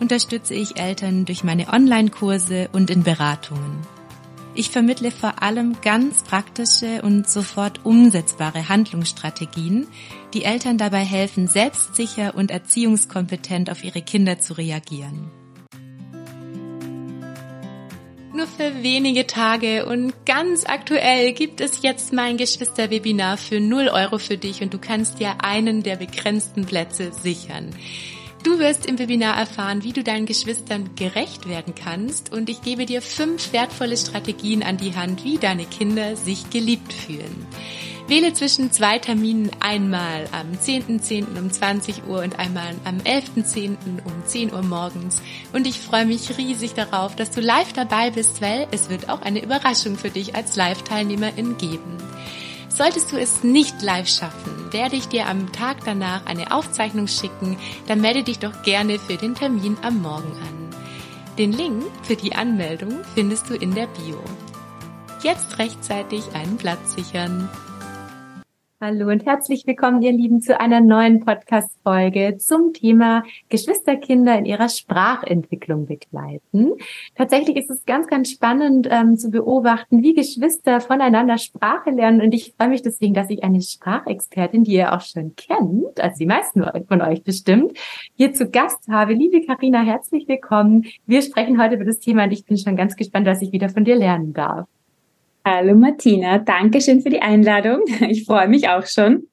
unterstütze 0.00 0.54
ich 0.54 0.78
Eltern 0.78 1.24
durch 1.24 1.44
meine 1.44 1.68
Online-Kurse 1.72 2.68
und 2.72 2.90
in 2.90 3.02
Beratungen. 3.02 3.86
Ich 4.54 4.70
vermittle 4.70 5.12
vor 5.12 5.42
allem 5.42 5.80
ganz 5.82 6.24
praktische 6.24 7.02
und 7.02 7.28
sofort 7.28 7.84
umsetzbare 7.84 8.68
Handlungsstrategien, 8.68 9.86
die 10.34 10.42
Eltern 10.42 10.78
dabei 10.78 11.04
helfen, 11.04 11.46
selbstsicher 11.46 12.34
und 12.34 12.50
erziehungskompetent 12.50 13.70
auf 13.70 13.84
ihre 13.84 14.02
Kinder 14.02 14.40
zu 14.40 14.54
reagieren. 14.54 15.30
Nur 18.34 18.46
für 18.46 18.82
wenige 18.82 19.26
Tage 19.26 19.86
und 19.86 20.12
ganz 20.24 20.64
aktuell 20.64 21.32
gibt 21.32 21.60
es 21.60 21.82
jetzt 21.82 22.12
mein 22.12 22.36
Geschwisterwebinar 22.36 23.36
für 23.36 23.58
0 23.58 23.88
Euro 23.88 24.18
für 24.18 24.38
dich 24.38 24.62
und 24.62 24.72
du 24.74 24.78
kannst 24.78 25.18
dir 25.18 25.42
einen 25.42 25.82
der 25.82 25.96
begrenzten 25.96 26.64
Plätze 26.64 27.12
sichern. 27.12 27.70
Du 28.44 28.58
wirst 28.58 28.86
im 28.86 28.98
Webinar 28.98 29.36
erfahren, 29.36 29.82
wie 29.82 29.92
du 29.92 30.02
deinen 30.02 30.26
Geschwistern 30.26 30.90
gerecht 30.94 31.48
werden 31.48 31.74
kannst 31.74 32.32
und 32.32 32.48
ich 32.48 32.62
gebe 32.62 32.86
dir 32.86 33.02
fünf 33.02 33.52
wertvolle 33.52 33.96
Strategien 33.96 34.62
an 34.62 34.76
die 34.76 34.94
Hand, 34.94 35.24
wie 35.24 35.38
deine 35.38 35.66
Kinder 35.66 36.16
sich 36.16 36.48
geliebt 36.50 36.92
fühlen. 36.92 37.46
Wähle 38.08 38.32
zwischen 38.32 38.72
zwei 38.72 38.98
Terminen 38.98 39.50
einmal 39.60 40.28
am 40.32 40.52
10.10. 40.52 41.00
.10. 41.00 41.38
um 41.38 41.50
20 41.50 42.06
Uhr 42.06 42.22
und 42.22 42.38
einmal 42.38 42.74
am 42.84 42.98
11.10. 42.98 43.76
um 44.04 44.24
10 44.24 44.54
Uhr 44.54 44.62
morgens. 44.62 45.20
Und 45.52 45.66
ich 45.66 45.78
freue 45.78 46.06
mich 46.06 46.38
riesig 46.38 46.72
darauf, 46.72 47.16
dass 47.16 47.30
du 47.30 47.42
live 47.42 47.74
dabei 47.74 48.10
bist, 48.10 48.40
weil 48.40 48.66
es 48.70 48.88
wird 48.88 49.10
auch 49.10 49.20
eine 49.20 49.42
Überraschung 49.42 49.98
für 49.98 50.08
dich 50.08 50.34
als 50.34 50.56
Live-Teilnehmerin 50.56 51.58
geben. 51.58 51.98
Solltest 52.78 53.10
du 53.10 53.16
es 53.16 53.42
nicht 53.42 53.82
live 53.82 54.06
schaffen, 54.08 54.72
werde 54.72 54.94
ich 54.94 55.08
dir 55.08 55.26
am 55.26 55.50
Tag 55.50 55.78
danach 55.84 56.26
eine 56.26 56.52
Aufzeichnung 56.52 57.08
schicken, 57.08 57.58
dann 57.88 58.00
melde 58.00 58.22
dich 58.22 58.38
doch 58.38 58.62
gerne 58.62 59.00
für 59.00 59.16
den 59.16 59.34
Termin 59.34 59.76
am 59.82 60.00
Morgen 60.00 60.30
an. 60.30 60.76
Den 61.38 61.50
Link 61.50 61.82
für 62.04 62.14
die 62.14 62.36
Anmeldung 62.36 63.00
findest 63.16 63.50
du 63.50 63.54
in 63.54 63.74
der 63.74 63.88
Bio. 63.88 64.22
Jetzt 65.24 65.58
rechtzeitig 65.58 66.22
einen 66.34 66.56
Platz 66.56 66.94
sichern. 66.94 67.48
Hallo 68.80 69.08
und 69.08 69.26
herzlich 69.26 69.66
willkommen, 69.66 70.02
ihr 70.02 70.12
Lieben, 70.12 70.40
zu 70.40 70.60
einer 70.60 70.80
neuen 70.80 71.24
Podcast-Folge 71.24 72.36
zum 72.38 72.72
Thema 72.72 73.24
Geschwisterkinder 73.48 74.38
in 74.38 74.44
ihrer 74.44 74.68
Sprachentwicklung 74.68 75.86
begleiten. 75.86 76.74
Tatsächlich 77.16 77.56
ist 77.56 77.70
es 77.70 77.84
ganz, 77.86 78.06
ganz 78.06 78.30
spannend 78.30 78.86
ähm, 78.88 79.16
zu 79.16 79.32
beobachten, 79.32 80.04
wie 80.04 80.14
Geschwister 80.14 80.80
voneinander 80.80 81.38
Sprache 81.38 81.90
lernen. 81.90 82.20
Und 82.20 82.32
ich 82.32 82.54
freue 82.56 82.68
mich 82.68 82.82
deswegen, 82.82 83.14
dass 83.14 83.30
ich 83.30 83.42
eine 83.42 83.60
Sprachexpertin, 83.60 84.62
die 84.62 84.74
ihr 84.74 84.94
auch 84.94 85.00
schon 85.00 85.34
kennt, 85.34 86.00
als 86.00 86.18
die 86.18 86.26
meisten 86.26 86.64
von 86.86 87.02
euch 87.02 87.24
bestimmt, 87.24 87.76
hier 88.14 88.32
zu 88.32 88.48
Gast 88.48 88.86
habe. 88.88 89.12
Liebe 89.12 89.44
Karina, 89.44 89.82
herzlich 89.82 90.28
willkommen. 90.28 90.86
Wir 91.04 91.22
sprechen 91.22 91.60
heute 91.60 91.74
über 91.74 91.84
das 91.84 91.98
Thema 91.98 92.22
und 92.22 92.30
ich 92.30 92.44
bin 92.44 92.56
schon 92.56 92.76
ganz 92.76 92.94
gespannt, 92.94 93.26
was 93.26 93.42
ich 93.42 93.50
wieder 93.50 93.70
von 93.70 93.84
dir 93.84 93.96
lernen 93.96 94.34
darf. 94.34 94.68
Hallo 95.50 95.74
Martina, 95.74 96.36
danke 96.36 96.78
schön 96.78 97.00
für 97.00 97.08
die 97.08 97.22
Einladung. 97.22 97.80
Ich 98.10 98.26
freue 98.26 98.48
mich 98.48 98.68
auch 98.68 98.84
schon. 98.84 99.28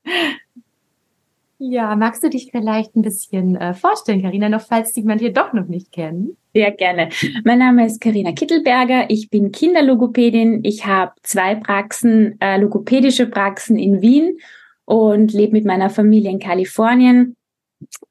Ja, 1.58 1.94
magst 1.98 2.24
du 2.24 2.30
dich 2.30 2.52
vielleicht 2.52 2.96
ein 2.96 3.02
bisschen 3.02 3.58
äh, 3.58 3.74
vorstellen, 3.74 4.22
Karina, 4.22 4.48
noch 4.48 4.62
falls 4.62 4.94
dich 4.94 5.04
man 5.04 5.20
hier 5.20 5.34
doch 5.34 5.52
noch 5.52 5.68
nicht 5.68 5.92
kennt? 5.92 6.38
Sehr 6.54 6.72
gerne. 6.72 7.10
Mein 7.44 7.60
Name 7.60 7.86
ist 7.86 8.00
Karina 8.00 8.32
Kittelberger. 8.32 9.10
Ich 9.10 9.30
bin 9.30 9.52
Kinderlogopädin. 9.52 10.62
Ich 10.64 10.86
habe 10.86 11.12
zwei 11.22 11.56
Praxen, 11.56 12.40
äh, 12.40 12.62
logopädische 12.62 13.28
Praxen 13.28 13.78
in 13.78 14.02
Wien 14.02 14.38
und 14.86 15.34
lebe 15.34 15.52
mit 15.52 15.66
meiner 15.66 15.90
Familie 15.90 16.32
in 16.32 16.40
Kalifornien. 16.40 17.36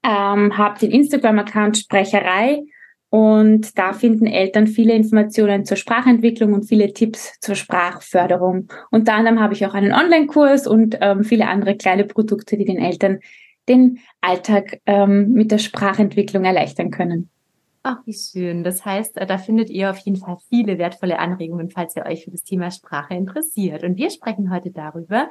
Ähm, 0.03 0.59
habe 0.59 0.79
den 0.79 0.91
Instagram-Account 0.91 1.79
Sprecherei 1.79 2.65
und 3.15 3.79
da 3.79 3.93
finden 3.93 4.27
Eltern 4.27 4.67
viele 4.67 4.93
Informationen 4.93 5.65
zur 5.65 5.77
Sprachentwicklung 5.77 6.53
und 6.53 6.65
viele 6.65 6.93
Tipps 6.93 7.39
zur 7.39 7.55
Sprachförderung. 7.55 8.67
Unter 8.91 9.15
anderem 9.15 9.39
habe 9.39 9.55
ich 9.55 9.65
auch 9.65 9.75
einen 9.75 9.93
Online-Kurs 9.93 10.67
und 10.67 10.99
ähm, 11.01 11.23
viele 11.23 11.47
andere 11.47 11.77
kleine 11.77 12.07
Produkte, 12.07 12.57
die 12.57 12.65
den 12.65 12.79
Eltern 12.79 13.21
den 13.69 14.01
Alltag 14.21 14.81
ähm, 14.87 15.31
mit 15.31 15.53
der 15.53 15.59
Sprachentwicklung 15.59 16.45
erleichtern 16.45 16.91
können. 16.91 17.31
Ach, 17.85 17.99
wie 18.05 18.15
schön. 18.15 18.65
Das 18.65 18.85
heißt, 18.85 19.17
äh, 19.17 19.27
da 19.27 19.39
findet 19.39 19.71
ihr 19.71 19.91
auf 19.91 19.99
jeden 19.99 20.19
Fall 20.19 20.39
viele 20.49 20.79
wertvolle 20.79 21.21
Anregungen, 21.21 21.71
falls 21.71 21.95
ihr 21.95 22.07
euch 22.07 22.25
für 22.25 22.33
das 22.33 22.43
Thema 22.43 22.73
Sprache 22.73 23.15
interessiert. 23.15 23.85
Und 23.85 23.97
wir 23.97 24.11
sprechen 24.11 24.53
heute 24.53 24.73
darüber, 24.73 25.29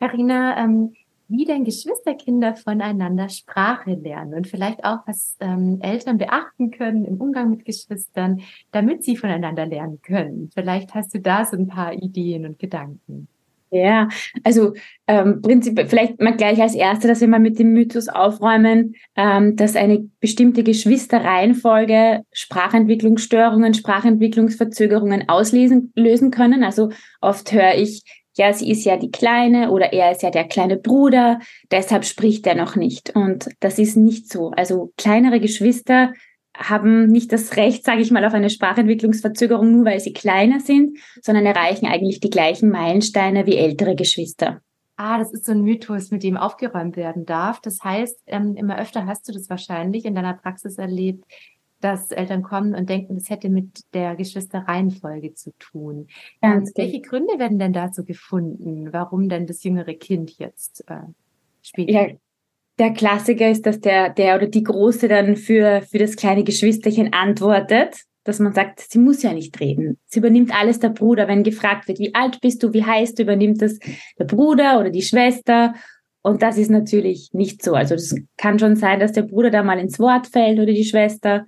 Carina, 0.00 0.64
ähm, 0.64 0.94
wie 1.28 1.44
denn 1.44 1.64
Geschwisterkinder 1.64 2.56
voneinander 2.56 3.28
Sprache 3.28 3.92
lernen 3.92 4.34
und 4.34 4.48
vielleicht 4.48 4.84
auch, 4.84 5.00
was 5.06 5.36
ähm, 5.40 5.78
Eltern 5.82 6.18
beachten 6.18 6.70
können 6.70 7.04
im 7.04 7.20
Umgang 7.20 7.50
mit 7.50 7.64
Geschwistern, 7.64 8.40
damit 8.72 9.04
sie 9.04 9.16
voneinander 9.16 9.66
lernen 9.66 10.00
können. 10.02 10.50
Vielleicht 10.54 10.94
hast 10.94 11.14
du 11.14 11.20
da 11.20 11.44
so 11.44 11.56
ein 11.56 11.66
paar 11.66 11.92
Ideen 11.92 12.46
und 12.46 12.58
Gedanken. 12.58 13.28
Ja, 13.70 14.08
also 14.44 14.72
ähm, 15.06 15.42
prinzipiell 15.42 15.88
vielleicht 15.88 16.20
mal 16.22 16.34
gleich 16.34 16.60
als 16.60 16.74
Erste, 16.74 17.06
dass 17.06 17.20
wir 17.20 17.28
mal 17.28 17.38
mit 17.38 17.58
dem 17.58 17.74
Mythos 17.74 18.08
aufräumen, 18.08 18.94
ähm, 19.14 19.56
dass 19.56 19.76
eine 19.76 20.08
bestimmte 20.20 20.62
Geschwisterreihenfolge 20.62 22.22
Sprachentwicklungsstörungen, 22.32 23.74
Sprachentwicklungsverzögerungen 23.74 25.28
auslösen 25.28 25.92
lösen 25.94 26.30
können. 26.30 26.64
Also 26.64 26.88
oft 27.20 27.52
höre 27.52 27.74
ich, 27.74 28.04
ja, 28.38 28.52
sie 28.52 28.70
ist 28.70 28.84
ja 28.84 28.96
die 28.96 29.10
Kleine 29.10 29.70
oder 29.70 29.92
er 29.92 30.12
ist 30.12 30.22
ja 30.22 30.30
der 30.30 30.44
kleine 30.44 30.76
Bruder, 30.76 31.40
deshalb 31.70 32.04
spricht 32.04 32.46
er 32.46 32.54
noch 32.54 32.76
nicht. 32.76 33.14
Und 33.14 33.48
das 33.60 33.78
ist 33.78 33.96
nicht 33.96 34.32
so. 34.32 34.50
Also 34.52 34.92
kleinere 34.96 35.40
Geschwister 35.40 36.12
haben 36.56 37.06
nicht 37.06 37.32
das 37.32 37.56
Recht, 37.56 37.84
sage 37.84 38.00
ich 38.00 38.10
mal, 38.10 38.24
auf 38.24 38.34
eine 38.34 38.50
Sprachentwicklungsverzögerung, 38.50 39.70
nur 39.70 39.84
weil 39.84 40.00
sie 40.00 40.12
kleiner 40.12 40.60
sind, 40.60 40.98
sondern 41.22 41.46
erreichen 41.46 41.86
eigentlich 41.86 42.20
die 42.20 42.30
gleichen 42.30 42.70
Meilensteine 42.70 43.46
wie 43.46 43.56
ältere 43.56 43.94
Geschwister. 43.94 44.60
Ah, 44.96 45.18
das 45.18 45.32
ist 45.32 45.44
so 45.44 45.52
ein 45.52 45.62
Mythos, 45.62 46.10
mit 46.10 46.24
dem 46.24 46.36
aufgeräumt 46.36 46.96
werden 46.96 47.24
darf. 47.24 47.60
Das 47.60 47.84
heißt, 47.84 48.22
ähm, 48.26 48.56
immer 48.56 48.80
öfter 48.80 49.06
hast 49.06 49.28
du 49.28 49.32
das 49.32 49.48
wahrscheinlich 49.48 50.04
in 50.04 50.16
deiner 50.16 50.34
Praxis 50.34 50.76
erlebt, 50.76 51.24
dass 51.80 52.10
Eltern 52.10 52.42
kommen 52.42 52.74
und 52.74 52.88
denken, 52.88 53.14
das 53.14 53.30
hätte 53.30 53.48
mit 53.48 53.84
der 53.94 54.16
Geschwisterreihenfolge 54.16 55.34
zu 55.34 55.52
tun. 55.58 56.08
Ganz 56.40 56.72
Welche. 56.76 57.00
Gründe 57.00 57.38
werden 57.38 57.58
denn 57.58 57.72
dazu 57.72 58.04
gefunden, 58.04 58.92
warum 58.92 59.28
denn 59.28 59.46
das 59.46 59.62
jüngere 59.62 59.94
Kind 59.94 60.38
jetzt 60.38 60.84
äh, 60.88 61.02
später? 61.62 61.92
Ja, 61.92 62.06
der 62.78 62.92
Klassiker 62.92 63.50
ist, 63.50 63.66
dass 63.66 63.80
der, 63.80 64.10
der 64.10 64.36
oder 64.36 64.46
die 64.46 64.62
Große 64.62 65.08
dann 65.08 65.36
für, 65.36 65.82
für 65.82 65.98
das 65.98 66.16
kleine 66.16 66.44
Geschwisterchen 66.44 67.12
antwortet, 67.12 68.02
dass 68.24 68.40
man 68.40 68.52
sagt, 68.52 68.80
sie 68.80 68.98
muss 68.98 69.22
ja 69.22 69.32
nicht 69.32 69.58
reden. 69.58 69.98
Sie 70.06 70.18
übernimmt 70.18 70.54
alles 70.54 70.78
der 70.78 70.90
Bruder. 70.90 71.28
Wenn 71.28 71.42
gefragt 71.42 71.88
wird, 71.88 71.98
wie 71.98 72.14
alt 72.14 72.40
bist 72.40 72.62
du, 72.62 72.72
wie 72.74 72.84
heißt 72.84 73.18
du, 73.18 73.22
übernimmt 73.22 73.62
das 73.62 73.78
der 74.18 74.26
Bruder 74.26 74.78
oder 74.78 74.90
die 74.90 75.02
Schwester. 75.02 75.74
Und 76.22 76.42
das 76.42 76.58
ist 76.58 76.70
natürlich 76.70 77.30
nicht 77.32 77.62
so. 77.62 77.74
Also 77.74 77.94
das 77.94 78.14
kann 78.36 78.58
schon 78.58 78.76
sein, 78.76 79.00
dass 79.00 79.12
der 79.12 79.22
Bruder 79.22 79.50
da 79.50 79.62
mal 79.62 79.78
ins 79.78 79.98
Wort 79.98 80.26
fällt 80.26 80.58
oder 80.58 80.72
die 80.72 80.84
Schwester. 80.84 81.46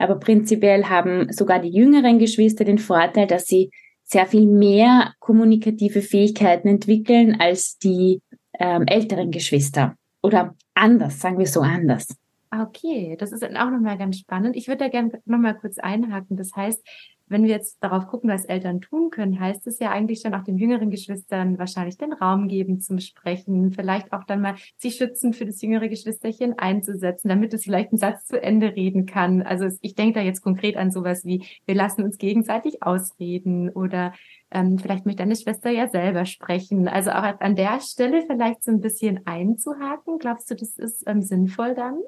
Aber 0.00 0.18
prinzipiell 0.18 0.84
haben 0.84 1.30
sogar 1.30 1.60
die 1.60 1.68
jüngeren 1.68 2.18
Geschwister 2.18 2.64
den 2.64 2.78
Vorteil, 2.78 3.26
dass 3.26 3.46
sie 3.46 3.70
sehr 4.02 4.26
viel 4.26 4.46
mehr 4.46 5.12
kommunikative 5.20 6.00
Fähigkeiten 6.00 6.68
entwickeln 6.68 7.36
als 7.38 7.76
die 7.78 8.22
ähm, 8.58 8.84
älteren 8.86 9.30
Geschwister. 9.30 9.94
Oder 10.22 10.54
anders, 10.74 11.20
sagen 11.20 11.38
wir 11.38 11.46
so 11.46 11.60
anders. 11.60 12.08
Okay, 12.50 13.16
das 13.20 13.30
ist 13.30 13.44
auch 13.44 13.70
nochmal 13.70 13.98
ganz 13.98 14.18
spannend. 14.18 14.56
Ich 14.56 14.68
würde 14.68 14.84
da 14.84 14.88
gerne 14.88 15.20
nochmal 15.26 15.56
kurz 15.56 15.78
einhaken. 15.78 16.36
Das 16.36 16.56
heißt, 16.56 16.82
wenn 17.30 17.44
wir 17.44 17.50
jetzt 17.50 17.82
darauf 17.82 18.08
gucken, 18.08 18.28
was 18.28 18.44
Eltern 18.44 18.80
tun 18.80 19.10
können, 19.10 19.38
heißt 19.38 19.66
es 19.68 19.78
ja 19.78 19.90
eigentlich 19.90 20.20
schon 20.20 20.34
auch 20.34 20.42
den 20.42 20.58
jüngeren 20.58 20.90
Geschwistern 20.90 21.58
wahrscheinlich 21.58 21.96
den 21.96 22.12
Raum 22.12 22.48
geben 22.48 22.80
zum 22.80 22.98
Sprechen, 22.98 23.72
vielleicht 23.72 24.12
auch 24.12 24.24
dann 24.24 24.40
mal 24.40 24.56
sich 24.76 24.96
schützen 24.96 25.32
für 25.32 25.46
das 25.46 25.62
jüngere 25.62 25.88
Geschwisterchen 25.88 26.58
einzusetzen, 26.58 27.28
damit 27.28 27.54
es 27.54 27.62
vielleicht 27.62 27.92
einen 27.92 27.98
Satz 27.98 28.26
zu 28.26 28.42
Ende 28.42 28.74
reden 28.74 29.06
kann. 29.06 29.42
Also 29.42 29.68
ich 29.80 29.94
denke 29.94 30.18
da 30.18 30.24
jetzt 30.24 30.42
konkret 30.42 30.76
an 30.76 30.90
sowas 30.90 31.24
wie, 31.24 31.44
wir 31.66 31.76
lassen 31.76 32.02
uns 32.02 32.18
gegenseitig 32.18 32.82
ausreden 32.82 33.70
oder 33.70 34.12
ähm, 34.50 34.78
vielleicht 34.78 35.06
möchte 35.06 35.22
deine 35.22 35.36
Schwester 35.36 35.70
ja 35.70 35.88
selber 35.88 36.24
sprechen. 36.24 36.88
Also 36.88 37.10
auch 37.10 37.22
an 37.40 37.54
der 37.54 37.80
Stelle 37.80 38.24
vielleicht 38.26 38.64
so 38.64 38.72
ein 38.72 38.80
bisschen 38.80 39.20
einzuhaken. 39.26 40.18
Glaubst 40.18 40.50
du, 40.50 40.56
das 40.56 40.76
ist 40.76 41.04
ähm, 41.06 41.22
sinnvoll 41.22 41.74
dann? 41.74 42.00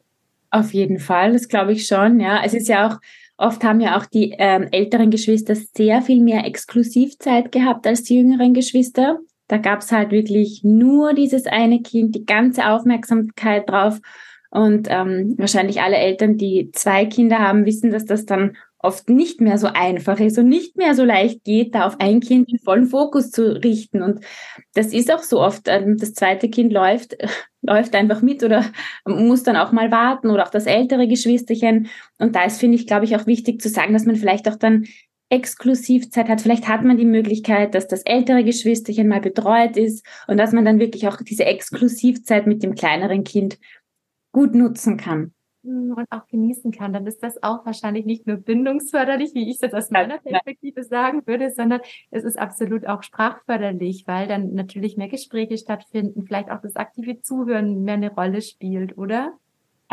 Auf 0.50 0.74
jeden 0.74 0.98
Fall, 0.98 1.32
das 1.32 1.48
glaube 1.48 1.72
ich 1.72 1.86
schon. 1.86 2.20
Ja, 2.20 2.42
es 2.44 2.52
ist 2.52 2.68
ja 2.68 2.88
auch 2.88 2.98
oft 3.42 3.64
haben 3.64 3.80
ja 3.80 3.98
auch 3.98 4.06
die 4.06 4.34
ähm, 4.38 4.68
älteren 4.70 5.10
Geschwister 5.10 5.54
sehr 5.54 6.00
viel 6.02 6.20
mehr 6.20 6.46
Exklusivzeit 6.46 7.52
gehabt 7.52 7.86
als 7.86 8.04
die 8.04 8.16
jüngeren 8.16 8.54
Geschwister. 8.54 9.18
Da 9.48 9.58
gab 9.58 9.80
es 9.80 9.92
halt 9.92 10.12
wirklich 10.12 10.62
nur 10.62 11.12
dieses 11.12 11.46
eine 11.46 11.82
Kind, 11.82 12.14
die 12.14 12.24
ganze 12.24 12.70
Aufmerksamkeit 12.70 13.68
drauf. 13.68 14.00
Und 14.50 14.86
ähm, 14.90 15.34
wahrscheinlich 15.38 15.80
alle 15.80 15.96
Eltern, 15.96 16.36
die 16.36 16.70
zwei 16.72 17.06
Kinder 17.06 17.38
haben, 17.38 17.66
wissen, 17.66 17.90
dass 17.90 18.04
das 18.04 18.26
dann 18.26 18.56
oft 18.82 19.08
nicht 19.08 19.40
mehr 19.40 19.58
so 19.58 19.68
einfach 19.68 20.18
ist 20.18 20.38
und 20.38 20.48
nicht 20.48 20.76
mehr 20.76 20.94
so 20.94 21.04
leicht 21.04 21.44
geht, 21.44 21.74
da 21.74 21.86
auf 21.86 22.00
ein 22.00 22.20
Kind 22.20 22.50
den 22.50 22.58
vollen 22.58 22.86
Fokus 22.86 23.30
zu 23.30 23.62
richten. 23.62 24.02
Und 24.02 24.20
das 24.74 24.92
ist 24.92 25.12
auch 25.12 25.22
so 25.22 25.40
oft, 25.40 25.68
ähm, 25.68 25.96
das 25.96 26.14
zweite 26.14 26.50
Kind 26.50 26.72
läuft, 26.72 27.16
läuft 27.62 27.94
einfach 27.94 28.22
mit 28.22 28.42
oder 28.42 28.64
muss 29.06 29.44
dann 29.44 29.56
auch 29.56 29.70
mal 29.70 29.90
warten 29.92 30.30
oder 30.30 30.44
auch 30.44 30.50
das 30.50 30.66
ältere 30.66 31.06
Geschwisterchen. 31.06 31.88
Und 32.18 32.34
da 32.34 32.44
ist, 32.44 32.58
finde 32.58 32.76
ich, 32.76 32.86
glaube 32.86 33.04
ich, 33.04 33.16
auch 33.16 33.26
wichtig 33.26 33.62
zu 33.62 33.68
sagen, 33.68 33.92
dass 33.92 34.04
man 34.04 34.16
vielleicht 34.16 34.48
auch 34.48 34.56
dann 34.56 34.84
Exklusivzeit 35.30 36.28
hat. 36.28 36.42
Vielleicht 36.42 36.68
hat 36.68 36.84
man 36.84 36.98
die 36.98 37.06
Möglichkeit, 37.06 37.74
dass 37.74 37.88
das 37.88 38.02
ältere 38.02 38.44
Geschwisterchen 38.44 39.08
mal 39.08 39.20
betreut 39.20 39.78
ist 39.78 40.04
und 40.26 40.36
dass 40.36 40.52
man 40.52 40.64
dann 40.64 40.78
wirklich 40.78 41.08
auch 41.08 41.16
diese 41.22 41.46
Exklusivzeit 41.46 42.46
mit 42.46 42.62
dem 42.62 42.74
kleineren 42.74 43.24
Kind 43.24 43.58
gut 44.32 44.54
nutzen 44.54 44.98
kann. 44.98 45.32
Und 45.64 46.06
auch 46.10 46.26
genießen 46.26 46.72
kann, 46.72 46.92
dann 46.92 47.06
ist 47.06 47.22
das 47.22 47.40
auch 47.42 47.64
wahrscheinlich 47.64 48.04
nicht 48.04 48.26
nur 48.26 48.36
bindungsförderlich, 48.36 49.32
wie 49.34 49.48
ich 49.48 49.58
es 49.62 49.72
aus 49.72 49.90
meiner 49.90 50.18
Perspektive 50.18 50.82
sagen 50.82 51.22
würde, 51.24 51.50
sondern 51.50 51.80
es 52.10 52.24
ist 52.24 52.36
absolut 52.36 52.86
auch 52.86 53.04
sprachförderlich, 53.04 54.04
weil 54.06 54.26
dann 54.26 54.54
natürlich 54.54 54.96
mehr 54.96 55.08
Gespräche 55.08 55.56
stattfinden, 55.56 56.24
vielleicht 56.26 56.50
auch 56.50 56.60
das 56.60 56.74
aktive 56.74 57.20
Zuhören 57.20 57.84
mehr 57.84 57.94
eine 57.94 58.12
Rolle 58.12 58.42
spielt, 58.42 58.98
oder? 58.98 59.34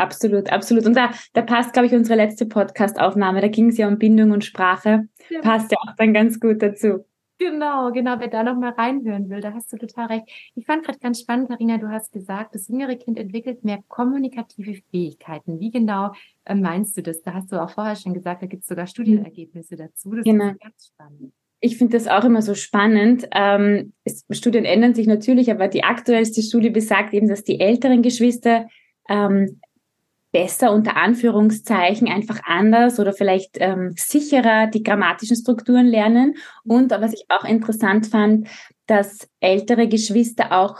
Absolut, 0.00 0.50
absolut. 0.50 0.86
Und 0.86 0.96
da, 0.96 1.10
da 1.34 1.42
passt, 1.42 1.74
glaube 1.74 1.86
ich, 1.86 1.92
unsere 1.92 2.16
letzte 2.16 2.46
Podcast-Aufnahme. 2.46 3.40
Da 3.40 3.48
ging 3.48 3.68
es 3.68 3.76
ja 3.76 3.86
um 3.86 3.98
Bindung 3.98 4.30
und 4.30 4.44
Sprache. 4.44 5.08
Ja. 5.28 5.40
Passt 5.42 5.70
ja 5.70 5.78
auch 5.78 5.94
dann 5.96 6.14
ganz 6.14 6.40
gut 6.40 6.62
dazu. 6.62 7.04
Genau, 7.40 7.90
genau, 7.90 8.16
wer 8.18 8.28
da 8.28 8.42
nochmal 8.42 8.72
reinhören 8.72 9.30
will, 9.30 9.40
da 9.40 9.54
hast 9.54 9.72
du 9.72 9.78
total 9.78 10.08
recht. 10.08 10.24
Ich 10.54 10.66
fand 10.66 10.84
gerade 10.84 10.98
ganz 10.98 11.20
spannend, 11.20 11.48
Karina, 11.48 11.78
du 11.78 11.88
hast 11.88 12.12
gesagt, 12.12 12.54
das 12.54 12.68
jüngere 12.68 12.96
Kind 12.96 13.18
entwickelt 13.18 13.64
mehr 13.64 13.78
kommunikative 13.88 14.74
Fähigkeiten. 14.90 15.58
Wie 15.58 15.70
genau 15.70 16.12
äh, 16.44 16.54
meinst 16.54 16.98
du 16.98 17.02
das? 17.02 17.22
Da 17.22 17.32
hast 17.32 17.50
du 17.50 17.56
auch 17.56 17.70
vorher 17.70 17.96
schon 17.96 18.12
gesagt, 18.12 18.42
da 18.42 18.46
gibt 18.46 18.64
es 18.64 18.68
sogar 18.68 18.86
Studienergebnisse 18.86 19.76
dazu. 19.76 20.14
Das 20.14 20.24
genau. 20.24 20.50
ist 20.50 20.60
ganz 20.60 20.86
spannend. 20.88 21.32
Ich 21.60 21.78
finde 21.78 21.96
das 21.96 22.08
auch 22.08 22.24
immer 22.24 22.42
so 22.42 22.54
spannend. 22.54 23.26
Ähm, 23.34 23.94
es, 24.04 24.26
Studien 24.32 24.66
ändern 24.66 24.94
sich 24.94 25.06
natürlich, 25.06 25.50
aber 25.50 25.68
die 25.68 25.82
aktuellste 25.82 26.42
Studie 26.42 26.68
besagt 26.68 27.14
eben, 27.14 27.28
dass 27.28 27.42
die 27.42 27.58
älteren 27.58 28.02
Geschwister 28.02 28.68
ähm, 29.08 29.60
besser 30.32 30.72
unter 30.72 30.96
Anführungszeichen 30.96 32.08
einfach 32.08 32.40
anders 32.44 33.00
oder 33.00 33.12
vielleicht 33.12 33.56
ähm, 33.58 33.94
sicherer 33.96 34.68
die 34.68 34.82
grammatischen 34.82 35.36
Strukturen 35.36 35.86
lernen. 35.86 36.36
Und 36.64 36.90
was 36.92 37.12
ich 37.12 37.24
auch 37.28 37.44
interessant 37.44 38.06
fand, 38.06 38.48
dass 38.86 39.28
ältere 39.40 39.88
Geschwister 39.88 40.52
auch 40.52 40.78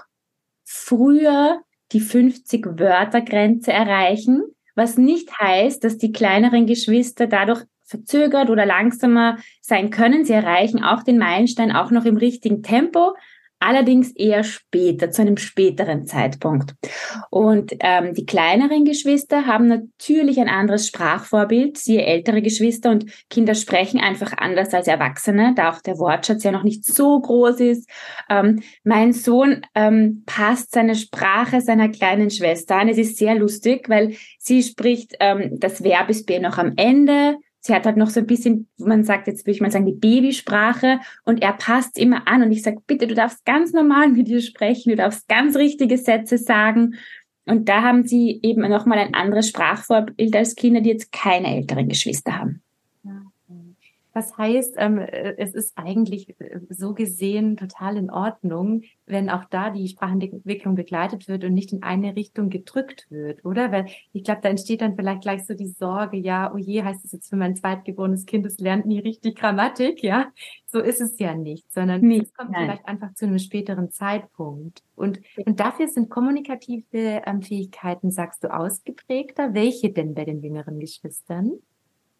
früher 0.65 1.61
die 1.93 2.01
50 2.01 2.79
Wörter 2.79 3.23
Grenze 3.23 3.73
erreichen, 3.73 4.43
was 4.77 4.97
nicht 4.97 5.41
heißt, 5.41 5.83
dass 5.83 5.99
die 5.99 6.13
kleineren 6.13 6.67
Geschwister 6.67 7.27
dadurch 7.27 7.65
verzögert 7.83 8.51
oder 8.51 8.65
langsamer 8.65 9.39
sein 9.61 9.91
können. 9.91 10.25
Sie 10.25 10.33
erreichen 10.33 10.85
auch 10.85 11.03
den 11.03 11.19
Meilenstein 11.19 11.73
auch 11.73 11.91
noch 11.91 12.05
im 12.05 12.17
richtigen 12.17 12.63
Tempo, 12.63 13.15
allerdings 13.61 14.11
eher 14.13 14.43
später, 14.43 15.11
zu 15.11 15.23
einem 15.23 15.37
späteren 15.37 16.07
Zeitpunkt. 16.07 16.75
Und 17.31 17.75
ähm, 17.81 18.15
die 18.15 18.27
kleineren 18.27 18.85
Geschwister 18.85 19.47
haben 19.47 19.69
natürlich 19.69 20.41
ein 20.41 20.49
anderes 20.49 20.89
Sprachvorbild, 20.89 21.77
siehe 21.77 22.03
ältere 22.03 22.43
Geschwister 22.43 22.91
und 22.91 23.05
Kinder 23.29 23.55
sprechen 23.55 24.01
einfach 24.01 24.33
anders 24.37 24.75
als 24.75 24.89
Erwachsene, 24.89 25.53
da 25.55 25.71
auch 25.71 25.81
der 25.81 25.99
Wortschatz 25.99 26.43
ja 26.43 26.51
noch 26.51 26.65
nicht 26.65 26.85
so 26.85 27.21
groß 27.21 27.61
ist. 27.61 27.89
Ähm, 28.29 28.63
mein 28.83 29.13
Sohn 29.13 29.61
ähm, 29.75 30.25
passt 30.27 30.73
seine 30.73 30.95
Sprache 30.95 31.61
seiner 31.61 31.91
kleinen 31.91 32.31
Schwester 32.31 32.77
an. 32.77 32.89
Es 32.89 32.99
ist 32.99 33.19
sehr 33.19 33.35
lustig, 33.35 33.89
weil 33.89 34.15
sie 34.39 34.63
spricht 34.63 35.17
ähm, 35.21 35.59
das 35.61 35.85
Verb 35.85 36.09
ist 36.09 36.27
B 36.27 36.39
noch 36.39 36.59
am 36.59 36.73
Ende, 36.77 37.37
sie 37.61 37.75
hat 37.75 37.87
halt 37.87 37.97
noch 37.97 38.11
so 38.11 38.21
ein 38.21 38.27
bisschen, 38.27 38.69
man 38.79 39.05
sagt 39.05 39.27
jetzt, 39.27 39.47
würde 39.47 39.53
ich 39.53 39.61
mal 39.61 39.71
sagen, 39.71 39.87
die 39.87 39.93
Babysprache 39.93 41.01
und 41.25 41.43
er 41.43 41.53
passt 41.53 41.99
immer 41.99 42.27
an 42.27 42.43
und 42.43 42.53
ich 42.53 42.63
sage, 42.63 42.79
bitte, 42.87 43.07
du 43.07 43.15
darfst 43.15 43.45
ganz 43.45 43.73
normal 43.73 44.09
mit 44.09 44.29
ihr 44.29 44.41
sprechen, 44.41 44.91
du 44.91 44.97
darfst 44.97 45.29
ganz 45.29 45.57
richtige 45.57 45.99
Sätze 45.99 46.39
sagen. 46.39 46.95
Und 47.47 47.69
da 47.69 47.83
haben 47.83 48.07
sie 48.07 48.39
eben 48.43 48.69
nochmal 48.69 48.99
ein 48.99 49.15
anderes 49.15 49.49
Sprachvorbild 49.49 50.35
als 50.37 50.55
Kinder, 50.55 50.81
die 50.81 50.91
jetzt 50.91 51.11
keine 51.11 51.57
älteren 51.57 51.89
Geschwister 51.89 52.39
haben. 52.39 52.63
Das 54.13 54.37
heißt, 54.37 54.75
ähm, 54.79 54.99
äh, 54.99 55.35
es 55.39 55.55
ist 55.55 55.77
eigentlich 55.77 56.29
äh, 56.41 56.61
so 56.69 56.95
gesehen 56.95 57.57
total 57.57 57.97
in 57.97 58.11
Ordnung, 58.11 58.83
wenn 59.07 59.31
auch 59.31 59.45
da 59.45 59.71
die 59.71 59.89
Sprachentwicklung 59.89 60.75
begleitet 60.75 61.29
wird 61.29 61.45
und 61.45 61.55
nicht 61.55 61.73
in 61.73 61.83
eine 61.83 62.17
Richtung 62.17 62.51
gedrückt 62.51 63.07
wird, 63.11 63.45
oder? 63.45 63.71
Weil 63.73 63.87
ich 64.13 64.25
glaube, 64.25 64.41
da 64.43 64.49
entsteht 64.49 64.81
dann 64.81 64.97
vielleicht 64.97 65.23
gleich 65.23 65.47
so 65.47 65.55
die 65.55 65.69
Sorge, 65.69 66.17
ja, 66.17 66.53
oh 66.53 66.59
je, 66.59 66.83
heißt 66.83 67.05
es 67.05 67.13
jetzt 67.13 67.31
für 67.31 67.37
mein 67.37 67.57
zweitgeborenes 67.57 68.27
Kind, 68.27 68.47
es 68.47 68.59
lernt 68.59 68.87
nie 68.87 69.01
richtig 69.01 69.37
Grammatik, 69.37 70.03
ja? 70.03 70.31
So 70.67 70.81
ist 70.81 71.01
es 71.01 71.19
ja 71.19 71.35
nicht, 71.35 71.73
sondern 71.73 72.01
nee, 72.01 72.21
es 72.21 72.33
kommt 72.33 72.51
nein. 72.51 72.65
vielleicht 72.65 72.87
einfach 72.87 73.15
zu 73.15 73.27
einem 73.27 73.39
späteren 73.39 73.91
Zeitpunkt. 73.91 74.83
Und, 74.95 75.21
und 75.47 75.59
dafür 75.59 75.89
sind 75.89 76.11
kommunikative 76.11 77.23
ähm, 77.27 77.43
Fähigkeiten, 77.43 78.11
sagst 78.11 78.45
du, 78.45 78.55
ausgeprägter. 78.55 79.55
Welche 79.55 79.91
denn 79.93 80.15
bei 80.15 80.25
den 80.25 80.43
jüngeren 80.43 80.79
Geschwistern? 80.79 81.53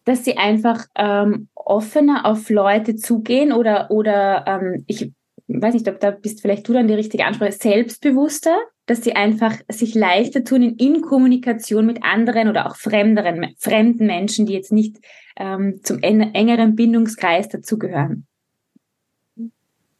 Dass 0.05 0.25
sie 0.25 0.37
einfach 0.37 0.85
ähm, 0.95 1.47
offener 1.55 2.25
auf 2.25 2.49
Leute 2.49 2.95
zugehen 2.95 3.53
oder, 3.53 3.91
oder 3.91 4.45
ähm, 4.47 4.83
ich 4.87 5.11
weiß 5.47 5.73
nicht, 5.73 5.87
ob 5.87 5.99
da 5.99 6.11
bist 6.11 6.41
vielleicht 6.41 6.67
du 6.67 6.73
dann 6.73 6.87
die 6.87 6.93
richtige 6.93 7.25
Ansprache, 7.25 7.51
selbstbewusster, 7.51 8.57
dass 8.85 9.03
sie 9.03 9.15
einfach 9.15 9.55
sich 9.69 9.95
leichter 9.95 10.43
tun 10.43 10.61
in, 10.63 10.75
in 10.77 11.01
Kommunikation 11.01 11.85
mit 11.85 12.03
anderen 12.03 12.49
oder 12.49 12.67
auch 12.67 12.75
fremderen, 12.75 13.53
fremden 13.57 14.07
Menschen, 14.07 14.45
die 14.45 14.53
jetzt 14.53 14.71
nicht 14.71 14.97
ähm, 15.37 15.79
zum 15.83 15.99
engeren 15.99 16.75
Bindungskreis 16.75 17.49
dazugehören. 17.49 18.25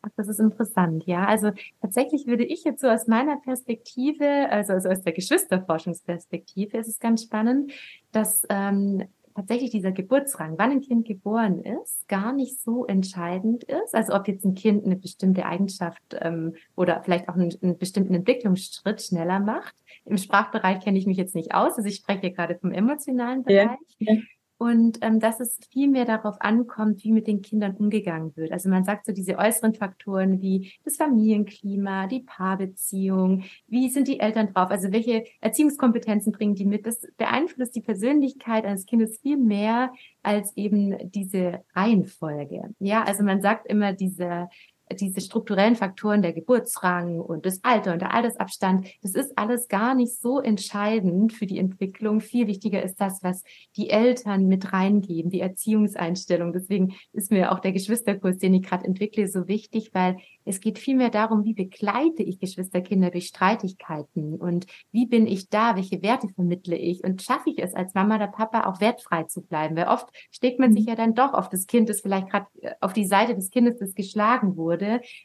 Ach, 0.03 0.09
das 0.17 0.29
ist 0.29 0.39
interessant, 0.39 1.05
ja. 1.05 1.25
Also 1.25 1.51
tatsächlich 1.79 2.25
würde 2.25 2.43
ich 2.43 2.63
jetzt 2.63 2.81
so 2.81 2.87
aus 2.87 3.07
meiner 3.07 3.37
Perspektive, 3.37 4.49
also, 4.49 4.73
also 4.73 4.89
aus 4.89 5.03
der 5.03 5.13
Geschwisterforschungsperspektive, 5.13 6.77
ist 6.77 6.87
es 6.87 6.99
ganz 6.99 7.23
spannend, 7.23 7.71
dass 8.11 8.41
ähm, 8.49 9.03
tatsächlich 9.35 9.71
dieser 9.71 9.91
Geburtsrang, 9.91 10.55
wann 10.57 10.71
ein 10.71 10.81
Kind 10.81 11.07
geboren 11.07 11.63
ist, 11.63 12.07
gar 12.07 12.33
nicht 12.33 12.61
so 12.61 12.85
entscheidend 12.85 13.63
ist. 13.63 13.93
Also 13.93 14.13
ob 14.13 14.27
jetzt 14.27 14.45
ein 14.45 14.55
Kind 14.55 14.85
eine 14.85 14.95
bestimmte 14.95 15.45
Eigenschaft 15.45 16.01
ähm, 16.19 16.55
oder 16.75 17.01
vielleicht 17.03 17.29
auch 17.29 17.35
einen, 17.35 17.53
einen 17.61 17.77
bestimmten 17.77 18.13
Entwicklungsschritt 18.13 19.01
schneller 19.01 19.39
macht. 19.39 19.75
Im 20.05 20.17
Sprachbereich 20.17 20.83
kenne 20.83 20.97
ich 20.97 21.05
mich 21.05 21.17
jetzt 21.17 21.35
nicht 21.35 21.53
aus. 21.53 21.77
Also 21.77 21.87
ich 21.87 21.95
spreche 21.95 22.31
gerade 22.31 22.55
vom 22.55 22.71
emotionalen 22.71 23.43
Bereich. 23.43 23.77
Ja, 23.99 24.13
ja 24.13 24.21
und 24.61 24.99
ähm, 25.01 25.19
dass 25.19 25.39
es 25.39 25.57
viel 25.71 25.89
mehr 25.89 26.05
darauf 26.05 26.39
ankommt, 26.39 27.03
wie 27.03 27.11
mit 27.11 27.25
den 27.25 27.41
Kindern 27.41 27.75
umgegangen 27.77 28.37
wird. 28.37 28.51
Also 28.51 28.69
man 28.69 28.83
sagt 28.83 29.07
so 29.07 29.11
diese 29.11 29.39
äußeren 29.39 29.73
Faktoren 29.73 30.39
wie 30.39 30.73
das 30.85 30.97
Familienklima, 30.97 32.05
die 32.05 32.19
Paarbeziehung, 32.19 33.43
wie 33.67 33.89
sind 33.89 34.07
die 34.07 34.19
Eltern 34.19 34.53
drauf, 34.53 34.69
also 34.69 34.91
welche 34.91 35.23
Erziehungskompetenzen 35.39 36.31
bringen 36.31 36.53
die 36.53 36.65
mit. 36.65 36.85
Das 36.85 37.01
beeinflusst 37.17 37.75
die 37.75 37.81
Persönlichkeit 37.81 38.63
eines 38.63 38.85
Kindes 38.85 39.17
viel 39.17 39.37
mehr 39.37 39.93
als 40.21 40.55
eben 40.55 41.09
diese 41.09 41.63
Reihenfolge. 41.73 42.75
Ja, 42.77 43.01
also 43.01 43.23
man 43.23 43.41
sagt 43.41 43.65
immer 43.65 43.93
diese 43.93 44.47
diese 44.93 45.21
strukturellen 45.21 45.75
Faktoren, 45.75 46.21
der 46.21 46.33
Geburtsrang 46.33 47.19
und 47.19 47.45
das 47.45 47.63
Alter 47.63 47.93
und 47.93 48.01
der 48.01 48.13
Altersabstand, 48.13 48.87
das 49.01 49.15
ist 49.15 49.37
alles 49.37 49.67
gar 49.67 49.95
nicht 49.95 50.19
so 50.19 50.39
entscheidend 50.39 51.33
für 51.33 51.45
die 51.45 51.59
Entwicklung. 51.59 52.21
Viel 52.21 52.47
wichtiger 52.47 52.83
ist 52.83 52.99
das, 53.01 53.23
was 53.23 53.43
die 53.75 53.89
Eltern 53.89 54.47
mit 54.47 54.73
reingeben, 54.73 55.31
die 55.31 55.41
Erziehungseinstellung. 55.41 56.53
Deswegen 56.53 56.95
ist 57.13 57.31
mir 57.31 57.51
auch 57.51 57.59
der 57.59 57.71
Geschwisterkurs, 57.71 58.37
den 58.37 58.53
ich 58.53 58.63
gerade 58.63 58.85
entwickle, 58.85 59.27
so 59.27 59.47
wichtig, 59.47 59.91
weil 59.93 60.17
es 60.45 60.59
geht 60.59 60.79
vielmehr 60.79 61.09
darum, 61.09 61.43
wie 61.43 61.53
begleite 61.53 62.23
ich 62.23 62.39
Geschwisterkinder 62.39 63.11
durch 63.11 63.27
Streitigkeiten 63.27 64.35
und 64.35 64.65
wie 64.91 65.05
bin 65.05 65.27
ich 65.27 65.49
da, 65.49 65.75
welche 65.75 66.01
Werte 66.01 66.29
vermittle 66.29 66.75
ich 66.75 67.03
und 67.03 67.21
schaffe 67.21 67.51
ich 67.51 67.59
es 67.59 67.75
als 67.75 67.93
Mama 67.93 68.15
oder 68.15 68.27
Papa 68.27 68.65
auch 68.65 68.81
wertfrei 68.81 69.23
zu 69.23 69.41
bleiben, 69.41 69.75
weil 69.75 69.87
oft 69.87 70.07
steckt 70.31 70.59
man 70.59 70.73
sich 70.73 70.83
mhm. 70.83 70.89
ja 70.89 70.95
dann 70.95 71.13
doch 71.13 71.33
auf 71.33 71.49
das 71.49 71.67
Kind, 71.67 71.89
das 71.89 72.01
vielleicht 72.01 72.29
gerade 72.29 72.47
auf 72.79 72.93
die 72.93 73.05
Seite 73.05 73.35
des 73.35 73.51
Kindes, 73.51 73.77
das 73.79 73.93
geschlagen 73.93 74.57
wurde 74.57 74.80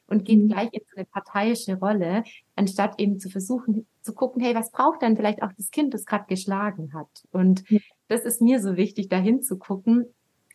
und 0.07 0.25
geht 0.25 0.43
mhm. 0.43 0.49
gleich 0.49 0.69
in 0.73 0.83
so 0.89 0.97
eine 0.97 1.07
parteiische 1.07 1.79
Rolle, 1.79 2.25
anstatt 2.55 2.99
eben 2.99 3.19
zu 3.19 3.31
versuchen 3.31 3.87
zu 4.03 4.15
gucken, 4.15 4.43
hey, 4.43 4.55
was 4.55 4.71
braucht 4.71 5.03
dann 5.03 5.17
vielleicht 5.17 5.43
auch 5.43 5.53
das 5.57 5.71
Kind, 5.71 5.93
das 5.93 6.07
gerade 6.07 6.27
geschlagen 6.29 6.93
hat? 6.95 7.09
Und 7.33 7.65
das 8.09 8.23
ist 8.23 8.41
mir 8.41 8.61
so 8.61 8.77
wichtig, 8.77 9.09
dahin 9.09 9.43
zu 9.43 9.59
gucken. 9.59 10.07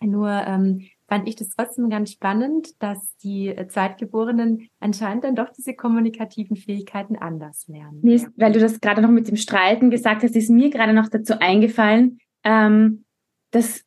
Nur 0.02 0.30
ähm, 0.30 0.88
fand 1.08 1.28
ich 1.28 1.36
das 1.36 1.50
trotzdem 1.50 1.90
ganz 1.90 2.12
spannend, 2.12 2.82
dass 2.82 3.16
die 3.18 3.50
äh, 3.50 3.68
Zweitgeborenen 3.68 4.70
anscheinend 4.80 5.26
dann 5.26 5.36
doch 5.36 5.50
diese 5.50 5.76
kommunikativen 5.76 6.56
Fähigkeiten 6.56 7.18
anders 7.18 7.68
lernen. 7.68 8.00
Nee, 8.02 8.26
weil 8.38 8.54
du 8.54 8.60
das 8.60 8.80
gerade 8.82 9.02
noch 9.02 9.12
mit 9.12 9.28
dem 9.28 9.36
Streiten 9.36 9.92
gesagt 9.92 10.24
hast, 10.24 10.36
ist 10.36 10.50
mir 10.50 10.70
gerade 10.70 10.94
noch 10.94 11.10
dazu 11.10 11.40
eingefallen, 11.40 12.20
ähm, 12.44 13.04
dass 13.52 13.84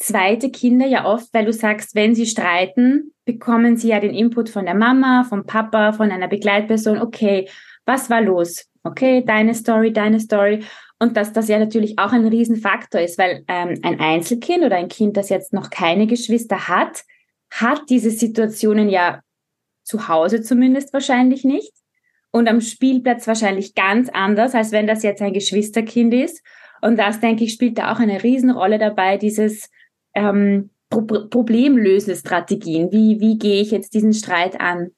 zweite 0.00 0.50
Kinder 0.50 0.86
ja 0.86 1.04
oft, 1.04 1.32
weil 1.32 1.44
du 1.44 1.52
sagst, 1.52 1.94
wenn 1.94 2.14
sie 2.14 2.26
streiten, 2.26 3.12
bekommen 3.24 3.76
sie 3.76 3.88
ja 3.88 4.00
den 4.00 4.14
Input 4.14 4.48
von 4.48 4.64
der 4.64 4.74
Mama, 4.74 5.24
vom 5.28 5.44
Papa, 5.44 5.92
von 5.92 6.10
einer 6.10 6.28
Begleitperson, 6.28 6.98
okay, 6.98 7.48
was 7.84 8.08
war 8.08 8.20
los? 8.20 8.66
Okay, 8.82 9.22
deine 9.24 9.54
Story, 9.54 9.92
deine 9.92 10.18
Story. 10.18 10.64
Und 10.98 11.16
dass 11.16 11.32
das 11.32 11.48
ja 11.48 11.58
natürlich 11.58 11.98
auch 11.98 12.12
ein 12.12 12.26
Riesenfaktor 12.26 13.00
ist, 13.00 13.18
weil 13.18 13.44
ähm, 13.48 13.78
ein 13.82 14.00
Einzelkind 14.00 14.64
oder 14.64 14.76
ein 14.76 14.88
Kind, 14.88 15.16
das 15.16 15.28
jetzt 15.28 15.52
noch 15.52 15.70
keine 15.70 16.06
Geschwister 16.06 16.68
hat, 16.68 17.04
hat 17.50 17.82
diese 17.90 18.10
Situationen 18.10 18.88
ja 18.88 19.20
zu 19.82 20.08
Hause 20.08 20.40
zumindest 20.40 20.92
wahrscheinlich 20.92 21.44
nicht 21.44 21.72
und 22.30 22.48
am 22.48 22.60
Spielplatz 22.60 23.26
wahrscheinlich 23.26 23.74
ganz 23.74 24.08
anders, 24.08 24.54
als 24.54 24.72
wenn 24.72 24.86
das 24.86 25.02
jetzt 25.02 25.20
ein 25.20 25.32
Geschwisterkind 25.32 26.14
ist. 26.14 26.42
Und 26.80 26.98
das, 26.98 27.20
denke 27.20 27.44
ich, 27.44 27.52
spielt 27.52 27.76
da 27.76 27.92
auch 27.92 27.98
eine 27.98 28.22
Riesenrolle 28.22 28.78
dabei, 28.78 29.18
dieses 29.18 29.68
ähm, 30.14 30.70
Pro 30.88 31.02
Problemlösestrategien. 31.02 32.90
Wie, 32.90 33.20
wie 33.20 33.38
gehe 33.38 33.62
ich 33.62 33.70
jetzt 33.70 33.94
diesen 33.94 34.12
Streit 34.12 34.60
an? 34.60 34.90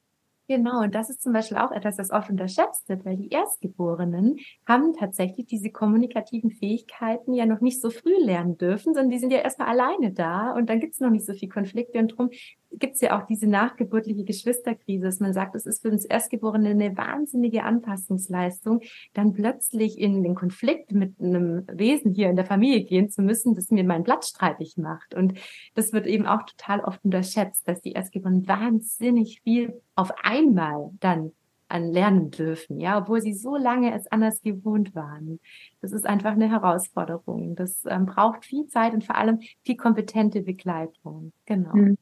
Genau, 0.48 0.82
und 0.82 0.94
das 0.94 1.08
ist 1.08 1.22
zum 1.22 1.32
Beispiel 1.32 1.56
auch 1.56 1.70
etwas, 1.70 1.96
das 1.96 2.10
oft 2.10 2.28
unterschätzt 2.28 2.88
wird, 2.88 3.04
weil 3.04 3.16
die 3.16 3.28
Erstgeborenen 3.28 4.36
haben 4.66 4.92
tatsächlich 4.92 5.46
diese 5.46 5.70
kommunikativen 5.70 6.50
Fähigkeiten 6.50 7.32
ja 7.32 7.46
noch 7.46 7.60
nicht 7.60 7.80
so 7.80 7.90
früh 7.90 8.16
lernen 8.18 8.58
dürfen, 8.58 8.92
sondern 8.92 9.10
die 9.10 9.18
sind 9.18 9.32
ja 9.32 9.38
erstmal 9.38 9.68
alleine 9.68 10.12
da 10.12 10.52
und 10.52 10.68
dann 10.68 10.80
gibt 10.80 10.94
es 10.94 11.00
noch 11.00 11.10
nicht 11.10 11.24
so 11.24 11.32
viel 11.32 11.48
Konflikte 11.48 11.98
und 12.00 12.12
darum 12.12 12.30
gibt 12.78 12.94
es 12.94 13.00
ja 13.00 13.18
auch 13.18 13.26
diese 13.26 13.46
nachgeburtliche 13.46 14.24
Geschwisterkrise, 14.24 15.04
dass 15.04 15.20
man 15.20 15.32
sagt, 15.32 15.54
es 15.54 15.66
ist 15.66 15.82
für 15.82 15.90
uns 15.90 16.04
Erstgeborene 16.04 16.70
eine 16.70 16.96
wahnsinnige 16.96 17.64
Anpassungsleistung, 17.64 18.80
dann 19.14 19.32
plötzlich 19.32 19.98
in 19.98 20.22
den 20.22 20.34
Konflikt 20.34 20.92
mit 20.92 21.20
einem 21.20 21.66
Wesen 21.72 22.12
hier 22.12 22.30
in 22.30 22.36
der 22.36 22.46
Familie 22.46 22.84
gehen 22.84 23.10
zu 23.10 23.22
müssen, 23.22 23.54
das 23.54 23.70
mir 23.70 23.84
meinen 23.84 24.04
Platz 24.04 24.28
streitig 24.28 24.76
macht. 24.76 25.14
Und 25.14 25.34
das 25.74 25.92
wird 25.92 26.06
eben 26.06 26.26
auch 26.26 26.42
total 26.44 26.80
oft 26.80 27.04
unterschätzt, 27.04 27.68
dass 27.68 27.80
die 27.80 27.92
Erstgeborenen 27.92 28.48
wahnsinnig 28.48 29.40
viel 29.42 29.80
auf 29.94 30.12
einmal 30.22 30.90
dann 31.00 31.32
an 31.68 31.90
lernen 31.90 32.30
dürfen, 32.30 32.80
ja, 32.80 32.98
obwohl 32.98 33.22
sie 33.22 33.32
so 33.32 33.56
lange 33.56 33.94
es 33.94 34.06
anders 34.08 34.42
gewohnt 34.42 34.94
waren. 34.94 35.40
Das 35.80 35.92
ist 35.92 36.06
einfach 36.06 36.32
eine 36.32 36.50
Herausforderung. 36.50 37.56
Das 37.56 37.84
ähm, 37.86 38.04
braucht 38.04 38.44
viel 38.44 38.66
Zeit 38.66 38.92
und 38.92 39.04
vor 39.04 39.16
allem 39.16 39.40
viel 39.64 39.76
kompetente 39.76 40.42
Begleitung. 40.42 41.32
Genau. 41.46 41.74
Mhm. 41.74 41.96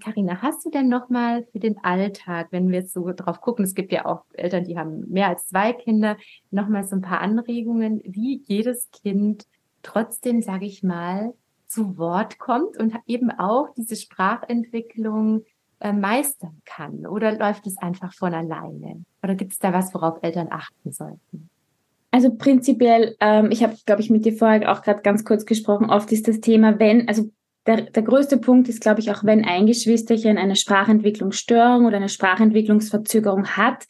Carina, 0.00 0.32
ähm, 0.32 0.42
hast 0.42 0.66
du 0.66 0.70
denn 0.70 0.88
nochmal 0.88 1.46
für 1.52 1.58
den 1.58 1.82
Alltag, 1.82 2.48
wenn 2.50 2.68
wir 2.68 2.80
jetzt 2.80 2.92
so 2.92 3.10
drauf 3.16 3.40
gucken, 3.40 3.64
es 3.64 3.74
gibt 3.74 3.92
ja 3.92 4.04
auch 4.04 4.24
Eltern, 4.34 4.64
die 4.64 4.78
haben 4.78 5.08
mehr 5.08 5.28
als 5.28 5.46
zwei 5.46 5.72
Kinder, 5.72 6.18
nochmal 6.50 6.84
so 6.84 6.96
ein 6.96 7.02
paar 7.02 7.20
Anregungen, 7.20 8.02
wie 8.04 8.42
jedes 8.44 8.90
Kind 8.90 9.46
trotzdem, 9.82 10.42
sage 10.42 10.66
ich 10.66 10.82
mal, 10.82 11.32
zu 11.66 11.96
Wort 11.96 12.38
kommt 12.38 12.76
und 12.76 12.94
eben 13.06 13.30
auch 13.30 13.68
diese 13.74 13.96
Sprachentwicklung 13.96 15.44
äh, 15.80 15.92
meistern 15.92 16.60
kann? 16.64 17.06
Oder 17.06 17.36
läuft 17.36 17.66
es 17.66 17.76
einfach 17.78 18.12
von 18.14 18.34
alleine? 18.34 19.04
Oder 19.22 19.34
gibt 19.34 19.52
es 19.52 19.58
da 19.58 19.72
was, 19.72 19.94
worauf 19.94 20.22
Eltern 20.22 20.48
achten 20.50 20.92
sollten? 20.92 21.50
Also 22.10 22.34
prinzipiell, 22.34 23.16
ähm, 23.20 23.50
ich 23.50 23.62
habe, 23.62 23.76
glaube 23.84 24.00
ich, 24.00 24.10
mit 24.10 24.24
dir 24.24 24.32
vorher 24.32 24.72
auch 24.72 24.82
gerade 24.82 25.02
ganz 25.02 25.24
kurz 25.24 25.44
gesprochen, 25.44 25.90
oft 25.90 26.10
ist 26.10 26.26
das 26.26 26.40
Thema, 26.40 26.78
wenn, 26.78 27.06
also 27.06 27.30
der, 27.66 27.82
der 27.82 28.02
größte 28.02 28.38
Punkt 28.38 28.68
ist, 28.68 28.80
glaube 28.80 29.00
ich, 29.00 29.10
auch 29.10 29.24
wenn 29.24 29.44
ein 29.44 29.66
Geschwisterchen 29.66 30.38
eine 30.38 30.56
Sprachentwicklungsstörung 30.56 31.84
oder 31.84 31.98
eine 31.98 32.08
Sprachentwicklungsverzögerung 32.08 33.46
hat, 33.48 33.84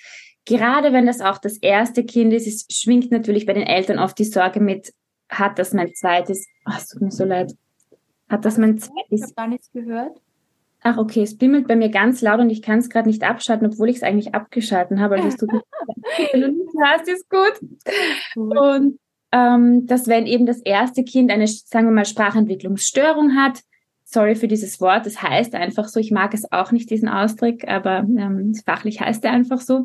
gerade 0.45 0.93
wenn 0.93 1.07
das 1.07 1.21
auch 1.21 1.39
das 1.39 1.59
erste 1.59 2.05
Kind 2.05 2.33
ist, 2.33 2.49
es 2.49 2.67
schwingt 2.77 3.13
natürlich 3.13 3.47
bei 3.47 3.53
den 3.53 3.67
Eltern 3.67 4.01
oft 4.01 4.19
die 4.19 4.25
Sorge 4.25 4.59
mit, 4.59 4.93
hat 5.29 5.59
das 5.61 5.73
mein 5.73 5.95
zweites, 5.95 6.49
ach, 6.65 6.79
es 6.79 6.89
tut 6.89 7.03
mir 7.03 7.13
so 7.13 7.25
leid, 7.25 7.55
hat 8.29 8.45
das 8.45 8.59
mein 8.59 8.79
zweites... 8.79 9.07
Ich 9.11 9.23
habe 9.23 9.35
gar 9.35 9.49
nichts 9.49 9.71
gehört. 9.71 10.21
Ach, 10.89 10.97
okay, 10.97 11.23
es 11.23 11.37
bimmelt 11.37 11.69
bei 11.69 11.77
mir 11.77 11.91
ganz 11.91 12.23
laut 12.23 12.41
und 12.41 12.49
ich 12.49 12.63
kann 12.63 12.79
es 12.79 12.89
gerade 12.89 13.11
nicht 13.11 13.23
abschalten, 13.23 13.67
obwohl 13.67 13.91
ich 13.91 13.97
es 13.97 14.03
eigentlich 14.03 14.35
abgeschalten 14.35 15.01
habe. 15.01 15.17
Also 15.17 15.29
es 15.29 15.37
tut 15.37 15.53
mir 15.53 15.61
Wenn 16.33 16.41
du 16.41 16.49
nicht 16.49 16.73
hörst, 16.79 17.09
ist 17.09 17.29
gut. 17.29 17.61
Und 18.35 18.99
ähm, 19.31 19.87
dass 19.87 20.07
wenn 20.07 20.25
eben 20.25 20.47
das 20.47 20.61
erste 20.61 21.05
Kind 21.05 21.31
eine, 21.31 21.47
sagen 21.47 21.89
wir 21.89 21.93
mal, 21.93 22.07
Sprachentwicklungsstörung 22.07 23.37
hat, 23.37 23.61
sorry 24.03 24.35
für 24.35 24.49
dieses 24.49 24.81
Wort, 24.81 25.05
das 25.05 25.23
heißt 25.23 25.55
einfach 25.55 25.89
so, 25.89 26.01
ich 26.01 26.11
mag 26.11 26.33
es 26.33 26.51
auch 26.51 26.73
nicht, 26.73 26.89
diesen 26.89 27.11
Ausdruck, 27.11 27.69
aber 27.69 27.99
ähm, 27.99 28.55
fachlich 28.65 29.03
heißt 29.03 29.23
er 29.27 29.33
einfach 29.33 29.61
so. 29.61 29.85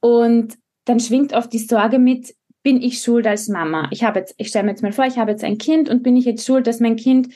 Und 0.00 0.56
dann 0.86 1.00
schwingt 1.00 1.34
oft 1.34 1.52
die 1.52 1.58
Sorge 1.58 1.98
mit, 1.98 2.34
bin 2.62 2.80
ich 2.80 3.02
schuld 3.02 3.26
als 3.26 3.48
Mama? 3.48 3.88
Ich 3.90 4.04
habe 4.04 4.20
jetzt, 4.20 4.34
ich 4.38 4.48
stelle 4.48 4.64
mir 4.64 4.70
jetzt 4.70 4.82
mal 4.82 4.92
vor, 4.92 5.04
ich 5.04 5.18
habe 5.18 5.32
jetzt 5.32 5.44
ein 5.44 5.58
Kind 5.58 5.90
und 5.90 6.02
bin 6.02 6.16
ich 6.16 6.24
jetzt 6.24 6.46
schuld, 6.46 6.66
dass 6.66 6.80
mein 6.80 6.96
Kind 6.96 7.28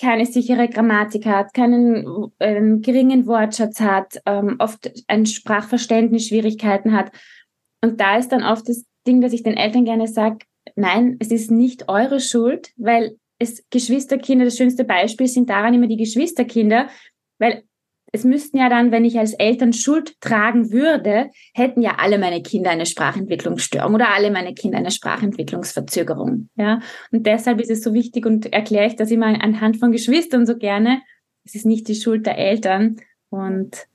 keine 0.00 0.26
sichere 0.26 0.68
Grammatik 0.68 1.26
hat, 1.26 1.52
keinen 1.54 2.30
ähm, 2.40 2.82
geringen 2.82 3.26
Wortschatz 3.26 3.80
hat, 3.80 4.20
ähm, 4.26 4.56
oft 4.58 4.90
ein 5.08 5.26
Sprachverständnis 5.26 6.28
Schwierigkeiten 6.28 6.92
hat. 6.92 7.10
Und 7.82 8.00
da 8.00 8.16
ist 8.16 8.30
dann 8.30 8.44
oft 8.44 8.68
das 8.68 8.84
Ding, 9.06 9.20
dass 9.20 9.32
ich 9.32 9.42
den 9.42 9.56
Eltern 9.56 9.84
gerne 9.84 10.06
sage, 10.06 10.38
nein, 10.76 11.16
es 11.20 11.30
ist 11.30 11.50
nicht 11.50 11.88
eure 11.88 12.20
Schuld, 12.20 12.70
weil 12.76 13.16
es 13.38 13.64
Geschwisterkinder, 13.70 14.44
das 14.44 14.56
schönste 14.56 14.84
Beispiel 14.84 15.28
sind 15.28 15.48
daran 15.50 15.74
immer 15.74 15.86
die 15.86 15.96
Geschwisterkinder, 15.96 16.88
weil 17.38 17.62
es 18.12 18.24
müssten 18.24 18.56
ja 18.56 18.68
dann, 18.68 18.90
wenn 18.90 19.04
ich 19.04 19.18
als 19.18 19.34
Eltern 19.34 19.72
Schuld 19.72 20.20
tragen 20.20 20.72
würde, 20.72 21.30
hätten 21.54 21.82
ja 21.82 21.96
alle 21.98 22.18
meine 22.18 22.42
Kinder 22.42 22.70
eine 22.70 22.86
Sprachentwicklungsstörung 22.86 23.94
oder 23.94 24.14
alle 24.14 24.30
meine 24.30 24.54
Kinder 24.54 24.78
eine 24.78 24.90
Sprachentwicklungsverzögerung. 24.90 26.48
Ja, 26.56 26.80
und 27.12 27.26
deshalb 27.26 27.60
ist 27.60 27.70
es 27.70 27.82
so 27.82 27.92
wichtig 27.92 28.26
und 28.26 28.52
erkläre 28.52 28.86
ich 28.86 28.96
das 28.96 29.10
immer 29.10 29.26
anhand 29.26 29.78
von 29.78 29.92
Geschwistern 29.92 30.46
so 30.46 30.56
gerne. 30.56 31.02
Es 31.44 31.54
ist 31.54 31.66
nicht 31.66 31.88
die 31.88 31.94
Schuld 31.94 32.26
der 32.26 32.38
Eltern 32.38 32.96
und 33.30 33.86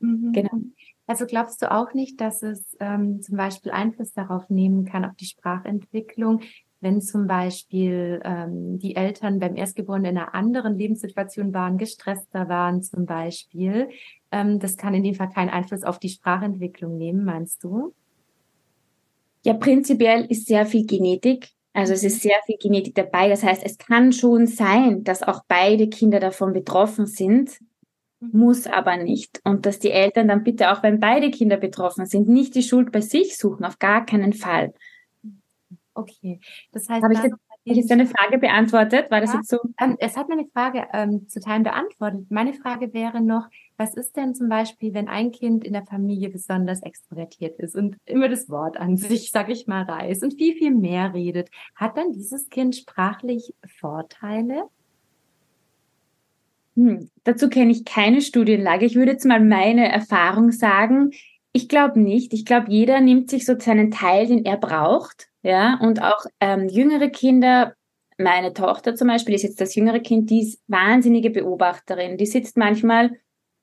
mhm. 0.00 0.32
genau. 0.32 0.60
Also 1.06 1.26
glaubst 1.26 1.60
du 1.62 1.70
auch 1.70 1.94
nicht, 1.94 2.20
dass 2.20 2.42
es 2.42 2.76
ähm, 2.80 3.20
zum 3.22 3.36
Beispiel 3.36 3.72
Einfluss 3.72 4.12
darauf 4.12 4.48
nehmen 4.50 4.84
kann, 4.84 5.04
auf 5.04 5.14
die 5.16 5.26
Sprachentwicklung, 5.26 6.40
wenn 6.82 7.00
zum 7.00 7.28
Beispiel 7.28 8.20
ähm, 8.24 8.78
die 8.78 8.96
Eltern 8.96 9.38
beim 9.38 9.54
Erstgeborenen 9.54 10.10
in 10.10 10.18
einer 10.18 10.34
anderen 10.34 10.76
Lebenssituation 10.76 11.54
waren, 11.54 11.78
gestresster 11.78 12.48
waren 12.48 12.82
zum 12.82 13.06
Beispiel. 13.06 13.88
Ähm, 14.32 14.58
das 14.58 14.76
kann 14.76 14.92
in 14.92 15.04
dem 15.04 15.14
Fall 15.14 15.30
keinen 15.30 15.48
Einfluss 15.48 15.84
auf 15.84 16.00
die 16.00 16.08
Sprachentwicklung 16.08 16.98
nehmen, 16.98 17.24
meinst 17.24 17.62
du? 17.62 17.94
Ja, 19.44 19.54
prinzipiell 19.54 20.26
ist 20.26 20.46
sehr 20.46 20.66
viel 20.66 20.84
Genetik. 20.84 21.50
Also 21.72 21.92
es 21.92 22.02
ist 22.02 22.20
sehr 22.20 22.36
viel 22.46 22.56
Genetik 22.60 22.96
dabei. 22.96 23.28
Das 23.28 23.44
heißt, 23.44 23.62
es 23.64 23.78
kann 23.78 24.12
schon 24.12 24.48
sein, 24.48 25.04
dass 25.04 25.22
auch 25.22 25.42
beide 25.46 25.88
Kinder 25.88 26.18
davon 26.18 26.52
betroffen 26.52 27.06
sind, 27.06 27.60
mhm. 28.18 28.30
muss 28.32 28.66
aber 28.66 28.96
nicht. 28.96 29.40
Und 29.44 29.66
dass 29.66 29.78
die 29.78 29.92
Eltern 29.92 30.26
dann 30.26 30.42
bitte 30.42 30.72
auch, 30.72 30.82
wenn 30.82 30.98
beide 30.98 31.30
Kinder 31.30 31.58
betroffen 31.58 32.06
sind, 32.06 32.28
nicht 32.28 32.56
die 32.56 32.62
Schuld 32.64 32.90
bei 32.90 33.00
sich 33.00 33.38
suchen, 33.38 33.64
auf 33.64 33.78
gar 33.78 34.04
keinen 34.04 34.32
Fall. 34.32 34.74
Okay, 35.94 36.40
das 36.72 36.88
heißt, 36.88 37.02
habe 37.02 37.12
ich 37.12 37.22
jetzt, 37.22 37.36
ich 37.64 37.76
jetzt 37.76 37.90
deine 37.90 38.06
Frage 38.06 38.38
beantwortet? 38.38 39.10
War 39.10 39.20
das 39.20 39.34
jetzt 39.34 39.50
so? 39.50 39.58
Ähm, 39.80 39.96
es 40.00 40.16
hat 40.16 40.28
meine 40.28 40.46
Frage 40.46 40.86
ähm, 40.92 41.28
zu 41.28 41.38
Teilen 41.38 41.62
beantwortet. 41.62 42.30
Meine 42.30 42.54
Frage 42.54 42.94
wäre 42.94 43.20
noch, 43.20 43.48
was 43.76 43.94
ist 43.94 44.16
denn 44.16 44.34
zum 44.34 44.48
Beispiel, 44.48 44.94
wenn 44.94 45.08
ein 45.08 45.32
Kind 45.32 45.64
in 45.64 45.74
der 45.74 45.84
Familie 45.84 46.30
besonders 46.30 46.82
extrovertiert 46.82 47.58
ist 47.58 47.76
und 47.76 47.96
immer 48.06 48.28
das 48.28 48.48
Wort 48.48 48.78
an 48.78 48.96
sich, 48.96 49.30
sag 49.30 49.50
ich 49.50 49.66
mal, 49.66 49.82
reißt 49.82 50.22
und 50.22 50.34
viel, 50.34 50.54
viel 50.54 50.74
mehr 50.74 51.12
redet, 51.12 51.50
hat 51.74 51.96
dann 51.96 52.12
dieses 52.12 52.48
Kind 52.48 52.74
sprachlich 52.74 53.54
Vorteile? 53.78 54.68
Hm, 56.74 57.10
dazu 57.24 57.50
kenne 57.50 57.70
ich 57.70 57.84
keine 57.84 58.22
Studienlage. 58.22 58.86
Ich 58.86 58.94
würde 58.94 59.12
jetzt 59.12 59.26
mal 59.26 59.40
meine 59.40 59.92
Erfahrung 59.92 60.52
sagen. 60.52 61.10
Ich 61.52 61.68
glaube 61.68 62.00
nicht. 62.00 62.32
Ich 62.32 62.44
glaube, 62.44 62.70
jeder 62.70 63.00
nimmt 63.00 63.30
sich 63.30 63.44
so 63.44 63.58
seinen 63.58 63.90
Teil, 63.90 64.26
den 64.26 64.44
er 64.44 64.56
braucht. 64.56 65.28
Ja, 65.42 65.78
und 65.80 66.02
auch 66.02 66.24
ähm, 66.40 66.68
jüngere 66.68 67.10
Kinder, 67.10 67.74
meine 68.16 68.52
Tochter 68.52 68.94
zum 68.94 69.08
Beispiel 69.08 69.34
ist 69.34 69.42
jetzt 69.42 69.60
das 69.60 69.74
jüngere 69.74 70.00
Kind, 70.00 70.30
die 70.30 70.42
ist 70.42 70.62
wahnsinnige 70.68 71.30
Beobachterin. 71.30 72.16
Die 72.16 72.26
sitzt 72.26 72.56
manchmal 72.56 73.10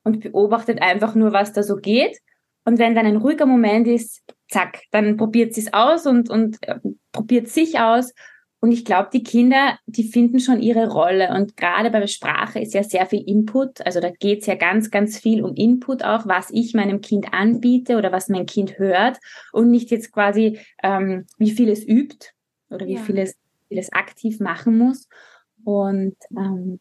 und 0.03 0.19
beobachtet 0.19 0.81
einfach 0.81 1.15
nur, 1.15 1.33
was 1.33 1.53
da 1.53 1.63
so 1.63 1.77
geht. 1.77 2.19
Und 2.65 2.77
wenn 2.77 2.95
dann 2.95 3.05
ein 3.05 3.17
ruhiger 3.17 3.45
Moment 3.45 3.87
ist, 3.87 4.21
zack, 4.49 4.83
dann 4.91 5.17
probiert 5.17 5.53
sie 5.53 5.61
es 5.61 5.73
aus 5.73 6.05
und, 6.05 6.29
und 6.29 6.57
äh, 6.67 6.79
probiert 7.11 7.47
sich 7.47 7.79
aus. 7.79 8.13
Und 8.61 8.73
ich 8.73 8.83
glaube, 8.83 9.09
die 9.13 9.23
Kinder, 9.23 9.79
die 9.85 10.03
finden 10.03 10.39
schon 10.39 10.61
ihre 10.61 10.89
Rolle. 10.89 11.29
Und 11.33 11.55
gerade 11.55 11.89
bei 11.91 11.99
der 11.99 12.07
Sprache 12.07 12.59
ist 12.59 12.73
ja 12.73 12.83
sehr 12.83 13.05
viel 13.05 13.23
Input. 13.25 13.85
Also 13.85 14.01
da 14.01 14.09
geht 14.09 14.41
es 14.41 14.47
ja 14.47 14.55
ganz, 14.55 14.91
ganz 14.91 15.17
viel 15.17 15.43
um 15.43 15.55
Input 15.55 16.03
auch, 16.03 16.27
was 16.27 16.49
ich 16.51 16.73
meinem 16.73 16.99
Kind 16.99 17.33
anbiete 17.33 17.97
oder 17.97 18.11
was 18.11 18.27
mein 18.27 18.45
Kind 18.45 18.77
hört. 18.77 19.17
Und 19.53 19.71
nicht 19.71 19.91
jetzt 19.91 20.11
quasi, 20.11 20.59
ähm, 20.83 21.25
wie 21.37 21.51
viel 21.51 21.69
es 21.69 21.87
übt 21.87 22.27
oder 22.69 22.85
wie 22.85 22.95
ja. 22.95 23.01
viel, 23.01 23.17
es, 23.17 23.37
viel 23.69 23.77
es 23.77 23.93
aktiv 23.93 24.41
machen 24.41 24.77
muss. 24.77 25.07
Und 25.63 26.17
ähm, 26.35 26.79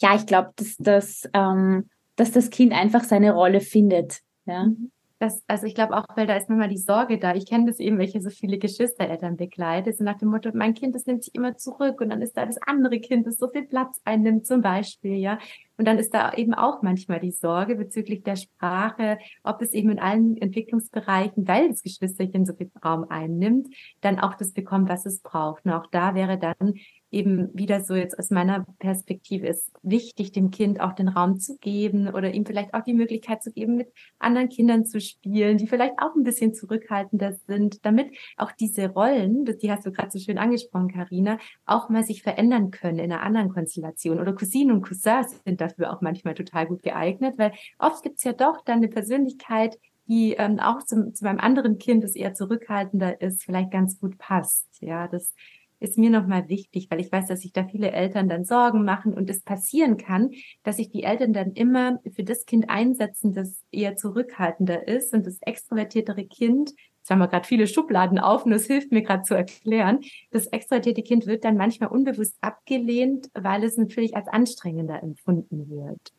ja, 0.00 0.16
ich 0.16 0.24
glaube, 0.24 0.52
dass, 0.56 0.76
dass, 0.78 1.28
ähm, 1.34 1.90
dass 2.16 2.32
das 2.32 2.48
Kind 2.48 2.72
einfach 2.72 3.04
seine 3.04 3.32
Rolle 3.32 3.60
findet. 3.60 4.20
Ja. 4.46 4.64
Mhm 4.64 4.90
das, 5.18 5.42
also 5.46 5.66
ich 5.66 5.74
glaube 5.74 5.96
auch, 5.96 6.04
weil 6.14 6.26
da 6.26 6.36
ist 6.36 6.48
manchmal 6.48 6.68
die 6.68 6.76
Sorge 6.76 7.18
da. 7.18 7.34
Ich 7.34 7.46
kenne 7.46 7.66
das 7.66 7.78
eben, 7.78 7.98
welche 7.98 8.20
so 8.20 8.30
viele 8.30 8.58
Geschwistereltern 8.58 9.36
begleitet, 9.36 9.96
so 9.96 10.04
nach 10.04 10.18
dem 10.18 10.28
Motto, 10.28 10.50
mein 10.54 10.74
Kind, 10.74 10.94
das 10.94 11.06
nimmt 11.06 11.24
sich 11.24 11.34
immer 11.34 11.56
zurück 11.56 12.00
und 12.00 12.10
dann 12.10 12.22
ist 12.22 12.36
da 12.36 12.44
das 12.44 12.58
andere 12.66 13.00
Kind, 13.00 13.26
das 13.26 13.38
so 13.38 13.48
viel 13.48 13.66
Platz 13.66 14.00
einnimmt, 14.04 14.46
zum 14.46 14.60
Beispiel, 14.60 15.14
ja. 15.16 15.38
Und 15.78 15.86
dann 15.86 15.98
ist 15.98 16.14
da 16.14 16.32
eben 16.32 16.54
auch 16.54 16.82
manchmal 16.82 17.20
die 17.20 17.32
Sorge 17.32 17.76
bezüglich 17.76 18.22
der 18.22 18.36
Sprache, 18.36 19.18
ob 19.42 19.60
es 19.62 19.72
eben 19.72 19.90
in 19.90 19.98
allen 19.98 20.36
Entwicklungsbereichen, 20.36 21.46
weil 21.46 21.68
das 21.68 21.82
Geschwisterchen 21.82 22.46
so 22.46 22.54
viel 22.54 22.70
Raum 22.84 23.06
einnimmt, 23.08 23.68
dann 24.00 24.18
auch 24.18 24.34
das 24.34 24.52
bekommt, 24.52 24.88
was 24.88 25.06
es 25.06 25.20
braucht. 25.20 25.64
Und 25.64 25.72
auch 25.72 25.86
da 25.90 26.14
wäre 26.14 26.38
dann 26.38 26.74
eben 27.10 27.48
wieder 27.56 27.80
so 27.80 27.94
jetzt 27.94 28.18
aus 28.18 28.30
meiner 28.30 28.66
Perspektive 28.78 29.46
ist 29.46 29.70
wichtig, 29.82 30.32
dem 30.32 30.50
Kind 30.50 30.80
auch 30.80 30.92
den 30.92 31.08
Raum 31.08 31.38
zu 31.38 31.56
geben 31.58 32.08
oder 32.08 32.32
ihm 32.34 32.44
vielleicht 32.44 32.74
auch 32.74 32.82
die 32.82 32.94
Möglichkeit 32.94 33.42
zu 33.42 33.52
geben, 33.52 33.76
mit 33.76 33.88
anderen 34.18 34.48
Kindern 34.48 34.84
zu 34.84 35.00
spielen, 35.00 35.56
die 35.56 35.66
vielleicht 35.66 35.94
auch 35.98 36.14
ein 36.14 36.24
bisschen 36.24 36.52
zurückhaltender 36.52 37.34
sind, 37.46 37.84
damit 37.86 38.10
auch 38.36 38.52
diese 38.52 38.88
Rollen, 38.88 39.44
die 39.44 39.70
hast 39.70 39.86
du 39.86 39.92
gerade 39.92 40.10
so 40.10 40.18
schön 40.18 40.38
angesprochen, 40.38 40.92
Karina, 40.92 41.38
auch 41.64 41.88
mal 41.88 42.04
sich 42.04 42.22
verändern 42.22 42.70
können 42.70 42.98
in 42.98 43.12
einer 43.12 43.22
anderen 43.22 43.50
Konstellation. 43.50 44.20
Oder 44.20 44.34
Cousinen 44.34 44.76
und 44.76 44.82
Cousins 44.82 45.40
sind 45.44 45.60
dafür 45.68 45.92
auch 45.92 46.00
manchmal 46.00 46.34
total 46.34 46.66
gut 46.66 46.82
geeignet, 46.82 47.34
weil 47.38 47.52
oft 47.78 48.02
gibt's 48.02 48.24
ja 48.24 48.32
doch 48.32 48.62
dann 48.64 48.78
eine 48.78 48.88
Persönlichkeit, 48.88 49.78
die 50.08 50.34
ähm, 50.34 50.60
auch 50.60 50.82
zum, 50.84 51.14
zu 51.14 51.24
meinem 51.24 51.40
anderen 51.40 51.78
Kind, 51.78 52.04
das 52.04 52.14
eher 52.14 52.34
zurückhaltender 52.34 53.20
ist, 53.20 53.44
vielleicht 53.44 53.70
ganz 53.70 53.98
gut 53.98 54.18
passt. 54.18 54.66
Ja, 54.80 55.08
das 55.08 55.34
ist 55.78 55.98
mir 55.98 56.10
nochmal 56.10 56.48
wichtig, 56.48 56.88
weil 56.90 57.00
ich 57.00 57.12
weiß, 57.12 57.26
dass 57.26 57.40
sich 57.40 57.52
da 57.52 57.64
viele 57.64 57.90
Eltern 57.90 58.28
dann 58.28 58.44
Sorgen 58.44 58.84
machen 58.84 59.12
und 59.12 59.28
es 59.28 59.42
passieren 59.42 59.96
kann, 59.96 60.30
dass 60.62 60.76
sich 60.76 60.90
die 60.90 61.02
Eltern 61.02 61.32
dann 61.32 61.52
immer 61.52 62.00
für 62.14 62.24
das 62.24 62.46
Kind 62.46 62.70
einsetzen, 62.70 63.34
das 63.34 63.62
eher 63.70 63.96
zurückhaltender 63.96 64.88
ist 64.88 65.12
und 65.12 65.26
das 65.26 65.38
extrovertiertere 65.42 66.24
Kind, 66.26 66.72
jetzt 67.06 67.12
haben 67.12 67.20
wir 67.20 67.28
gerade 67.28 67.46
viele 67.46 67.68
Schubladen 67.68 68.18
auf 68.18 68.44
und 68.44 68.50
das 68.50 68.66
hilft 68.66 68.90
mir 68.90 69.02
gerade 69.02 69.22
zu 69.22 69.34
erklären, 69.34 70.00
das 70.32 70.48
extrovertierte 70.48 71.02
Kind 71.02 71.26
wird 71.26 71.44
dann 71.44 71.56
manchmal 71.56 71.88
unbewusst 71.90 72.36
abgelehnt, 72.40 73.30
weil 73.32 73.62
es 73.62 73.76
natürlich 73.76 74.16
als 74.16 74.26
anstrengender 74.26 75.00
empfunden 75.00 75.70
wird. 75.70 76.12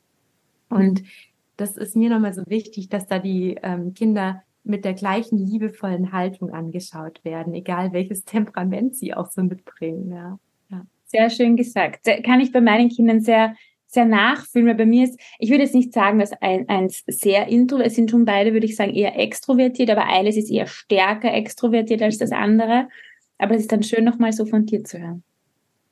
Und 0.70 1.04
das 1.58 1.76
ist 1.76 1.98
mir 1.98 2.10
nochmal 2.10 2.34
so 2.34 2.44
wichtig, 2.48 2.88
dass 2.88 3.06
da 3.06 3.20
die 3.20 3.58
ähm, 3.62 3.96
Kinder 3.96 4.44
mit 4.64 4.86
der 4.86 4.94
gleichen 4.94 5.38
liebevollen 5.38 6.14
Haltung 6.14 6.52
angeschaut 6.52 7.20
werden, 7.26 7.54
egal 7.54 7.92
welches 7.92 8.24
Temperament 8.26 8.96
sie 8.96 9.14
auch 9.14 9.30
so 9.30 9.44
mitbringen. 9.44 10.10
Ja. 10.14 10.40
ja. 10.70 10.86
Sehr 11.04 11.30
schön 11.30 11.58
gesagt. 11.58 12.08
Kann 12.24 12.40
ich 12.40 12.54
bei 12.54 12.62
meinen 12.62 12.88
Kindern 12.88 13.20
sehr, 13.20 13.56
sehr 13.88 14.06
nachfühlen, 14.06 14.68
weil 14.68 14.76
bei 14.76 14.86
mir 14.86 15.06
ist, 15.06 15.20
ich 15.40 15.50
würde 15.50 15.64
jetzt 15.64 15.76
nicht 15.76 15.94
sagen, 15.94 16.20
dass 16.20 16.34
ein, 16.34 16.68
eins 16.70 17.04
sehr 17.08 17.48
intro, 17.48 17.80
es 17.80 17.96
sind 17.96 18.12
schon 18.12 18.26
beide, 18.26 18.54
würde 18.54 18.66
ich 18.66 18.76
sagen, 18.76 18.94
eher 18.94 19.18
extrovertiert, 19.18 19.90
aber 19.90 20.06
eines 20.06 20.38
ist 20.38 20.52
eher 20.52 20.68
stärker 20.68 21.34
extrovertiert 21.34 22.02
als 22.02 22.18
das 22.18 22.32
andere. 22.32 22.90
Aber 23.38 23.56
es 23.56 23.62
ist 23.62 23.72
dann 23.72 23.84
schön, 23.84 24.04
nochmal 24.04 24.34
so 24.34 24.46
von 24.46 24.66
dir 24.66 24.84
zu 24.84 25.00
hören. 25.00 25.24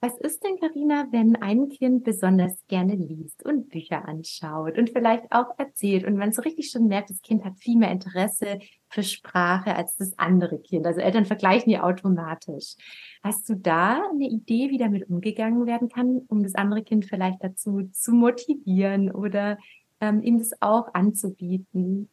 Was 0.06 0.20
ist 0.20 0.44
denn, 0.44 0.60
Karina, 0.60 1.08
wenn 1.10 1.36
ein 1.38 1.68
Kind 1.68 2.04
besonders 2.04 2.64
gerne 2.68 2.94
liest 2.94 3.44
und 3.44 3.70
Bücher 3.70 4.08
anschaut 4.08 4.78
und 4.78 4.92
vielleicht 4.92 5.32
auch 5.32 5.58
erzählt 5.58 6.06
und 6.06 6.16
man 6.16 6.32
so 6.32 6.44
richtig 6.44 6.70
schon 6.70 6.86
merkt, 6.86 7.10
das 7.10 7.24
Kind 7.24 7.44
hat 7.44 7.58
viel 7.58 7.76
mehr 7.76 7.90
Interesse 7.90 8.60
für 8.88 9.02
Sprache 9.02 9.76
als 9.76 9.96
das 9.96 10.16
andere 10.20 10.60
Kind? 10.60 10.86
Also 10.86 11.02
Eltern 11.02 11.26
vergleichen 11.26 11.72
die 11.72 11.80
automatisch. 11.80 12.76
Hast 13.24 13.50
du 13.50 13.56
da 13.56 14.04
eine 14.12 14.28
Idee, 14.28 14.70
wie 14.70 14.78
damit 14.78 15.10
umgegangen 15.10 15.66
werden 15.66 15.90
kann, 15.90 16.22
um 16.28 16.44
das 16.44 16.54
andere 16.54 16.84
Kind 16.84 17.06
vielleicht 17.06 17.44
dazu 17.44 17.90
zu 17.92 18.12
motivieren 18.12 19.10
oder 19.10 19.58
ähm, 20.02 20.22
ihm 20.22 20.38
das 20.38 20.52
auch 20.62 20.94
anzubieten? 20.94 22.10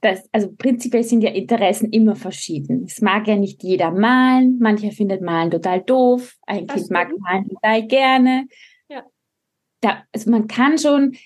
Das, 0.00 0.28
also 0.32 0.52
prinzipiell 0.56 1.02
sind 1.02 1.22
ja 1.22 1.30
Interessen 1.30 1.90
immer 1.90 2.16
verschieden. 2.16 2.84
Es 2.86 3.00
mag 3.00 3.28
ja 3.28 3.36
nicht 3.36 3.62
jeder 3.62 3.90
malen, 3.90 4.58
mancher 4.58 4.92
findet 4.92 5.20
Malen 5.20 5.50
total 5.50 5.82
doof, 5.82 6.36
ein 6.46 6.66
das 6.66 6.76
Kind 6.76 6.86
stimmt. 6.86 6.90
mag 6.90 7.18
Malen 7.18 7.48
total 7.48 7.86
gerne. 7.86 8.46
Ja. 8.88 9.04
Da, 9.80 10.04
also 10.12 10.30
man 10.30 10.48
kann 10.48 10.78
schon, 10.78 11.16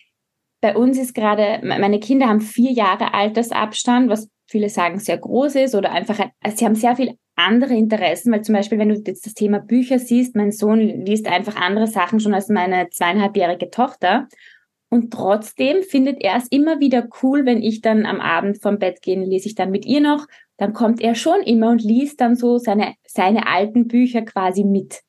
bei 0.60 0.76
uns 0.76 0.98
ist 0.98 1.14
gerade, 1.14 1.60
meine 1.62 2.00
Kinder 2.00 2.26
haben 2.26 2.40
vier 2.40 2.72
Jahre 2.72 3.14
Altersabstand, 3.14 4.10
was 4.10 4.28
viele 4.46 4.68
sagen 4.68 4.98
sehr 4.98 5.18
groß 5.18 5.54
ist 5.56 5.74
oder 5.74 5.92
einfach, 5.92 6.18
also 6.40 6.56
sie 6.56 6.64
haben 6.64 6.74
sehr 6.74 6.96
viel 6.96 7.16
andere 7.36 7.74
Interessen, 7.74 8.32
weil 8.32 8.42
zum 8.42 8.54
Beispiel, 8.54 8.78
wenn 8.78 8.88
du 8.88 8.94
jetzt 8.94 9.26
das 9.26 9.34
Thema 9.34 9.58
Bücher 9.58 9.98
siehst, 9.98 10.36
mein 10.36 10.52
Sohn 10.52 10.80
liest 10.80 11.26
einfach 11.26 11.56
andere 11.56 11.86
Sachen 11.86 12.20
schon 12.20 12.34
als 12.34 12.48
meine 12.48 12.88
zweieinhalbjährige 12.90 13.70
Tochter. 13.70 14.28
Und 14.94 15.12
trotzdem 15.12 15.82
findet 15.82 16.22
er 16.22 16.36
es 16.36 16.46
immer 16.50 16.78
wieder 16.78 17.08
cool, 17.20 17.44
wenn 17.44 17.60
ich 17.60 17.80
dann 17.80 18.06
am 18.06 18.20
Abend 18.20 18.62
vom 18.62 18.78
Bett 18.78 19.02
gehe, 19.02 19.18
lese 19.24 19.48
ich 19.48 19.56
dann 19.56 19.72
mit 19.72 19.84
ihr 19.84 20.00
noch. 20.00 20.28
Dann 20.56 20.72
kommt 20.72 21.00
er 21.00 21.16
schon 21.16 21.42
immer 21.42 21.70
und 21.72 21.82
liest 21.82 22.20
dann 22.20 22.36
so 22.36 22.58
seine, 22.58 22.94
seine 23.04 23.48
alten 23.48 23.88
Bücher 23.88 24.22
quasi 24.22 24.62
mit. 24.62 25.00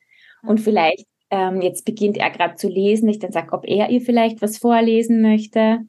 Und 0.42 0.60
vielleicht, 0.60 1.06
ähm, 1.30 1.62
jetzt 1.62 1.86
beginnt 1.86 2.18
er 2.18 2.32
gerade 2.32 2.56
zu 2.56 2.68
lesen. 2.68 3.08
Ich 3.10 3.20
dann 3.20 3.32
sage, 3.32 3.54
ob 3.54 3.68
er 3.68 3.92
ihr 3.92 4.02
vielleicht 4.02 4.42
was 4.42 4.58
vorlesen 4.58 5.22
möchte. 5.22 5.82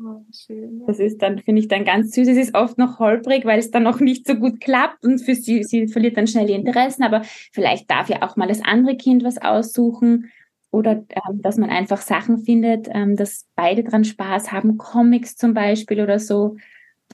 Oh, 0.00 0.24
schön, 0.32 0.80
ja. 0.80 0.86
Das 0.88 0.98
ist 0.98 1.22
dann, 1.22 1.38
finde 1.38 1.60
ich 1.60 1.68
dann 1.68 1.84
ganz 1.84 2.12
süß. 2.12 2.26
Es 2.26 2.36
ist 2.36 2.56
oft 2.56 2.76
noch 2.76 2.98
holprig, 2.98 3.44
weil 3.44 3.60
es 3.60 3.70
dann 3.70 3.84
noch 3.84 4.00
nicht 4.00 4.26
so 4.26 4.34
gut 4.34 4.60
klappt 4.60 5.04
und 5.04 5.20
für 5.20 5.36
sie, 5.36 5.62
sie 5.62 5.86
verliert 5.86 6.16
dann 6.16 6.26
schnell 6.26 6.46
die 6.46 6.54
Interessen, 6.54 7.04
aber 7.04 7.22
vielleicht 7.52 7.88
darf 7.88 8.08
ja 8.08 8.22
auch 8.22 8.34
mal 8.34 8.48
das 8.48 8.64
andere 8.64 8.96
Kind 8.96 9.22
was 9.22 9.40
aussuchen 9.40 10.32
oder 10.74 11.04
ähm, 11.10 11.40
dass 11.40 11.56
man 11.56 11.70
einfach 11.70 12.00
Sachen 12.02 12.38
findet, 12.38 12.88
ähm, 12.90 13.14
dass 13.14 13.46
beide 13.54 13.84
dran 13.84 14.04
Spaß 14.04 14.50
haben, 14.50 14.76
Comics 14.76 15.36
zum 15.36 15.54
Beispiel 15.54 16.00
oder 16.00 16.18
so. 16.18 16.56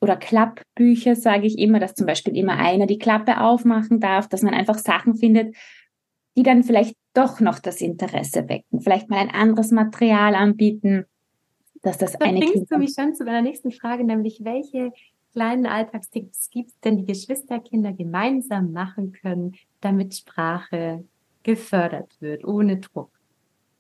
Oder 0.01 0.17
Klappbücher, 0.17 1.15
sage 1.15 1.47
ich 1.47 1.59
immer, 1.59 1.79
dass 1.79 1.95
zum 1.95 2.07
Beispiel 2.07 2.35
immer 2.35 2.57
einer 2.57 2.87
die 2.87 2.99
Klappe 2.99 3.43
aufmachen 3.43 4.01
darf, 4.01 4.29
dass 4.29 4.41
man 4.41 4.55
einfach 4.55 4.79
Sachen 4.79 5.15
findet, 5.15 5.55
die 6.39 6.43
dann 6.43 6.63
vielleicht 6.65 6.97
doch 7.13 7.41
noch 7.41 7.59
das 7.59 7.83
Interesse 7.83 8.49
wecken. 8.49 8.81
Vielleicht 8.81 9.11
mal 9.11 9.19
ein 9.19 9.31
anderes 9.31 9.73
Material 9.73 10.35
anbieten, 10.35 11.05
dass 11.83 11.99
das 11.99 12.13
da 12.13 12.25
eine 12.25 12.41
bringst 12.41 12.73
du 12.73 12.79
mich 12.79 12.95
schon 12.99 13.15
zu 13.15 13.25
meiner 13.25 13.43
nächsten 13.43 13.73
Frage, 13.73 14.05
nämlich 14.05 14.41
welche 14.43 14.91
kleinen 15.35 15.67
Alltagstipps 15.67 16.49
gibt 16.49 16.71
es 16.71 16.81
denn, 16.81 16.97
die 16.97 17.05
Geschwisterkinder 17.05 17.93
gemeinsam 17.93 18.73
machen 18.73 19.13
können, 19.13 19.53
damit 19.83 20.15
Sprache 20.15 21.05
gefördert 21.43 22.17
wird, 22.21 22.45
ohne 22.47 22.79
Druck? 22.79 23.20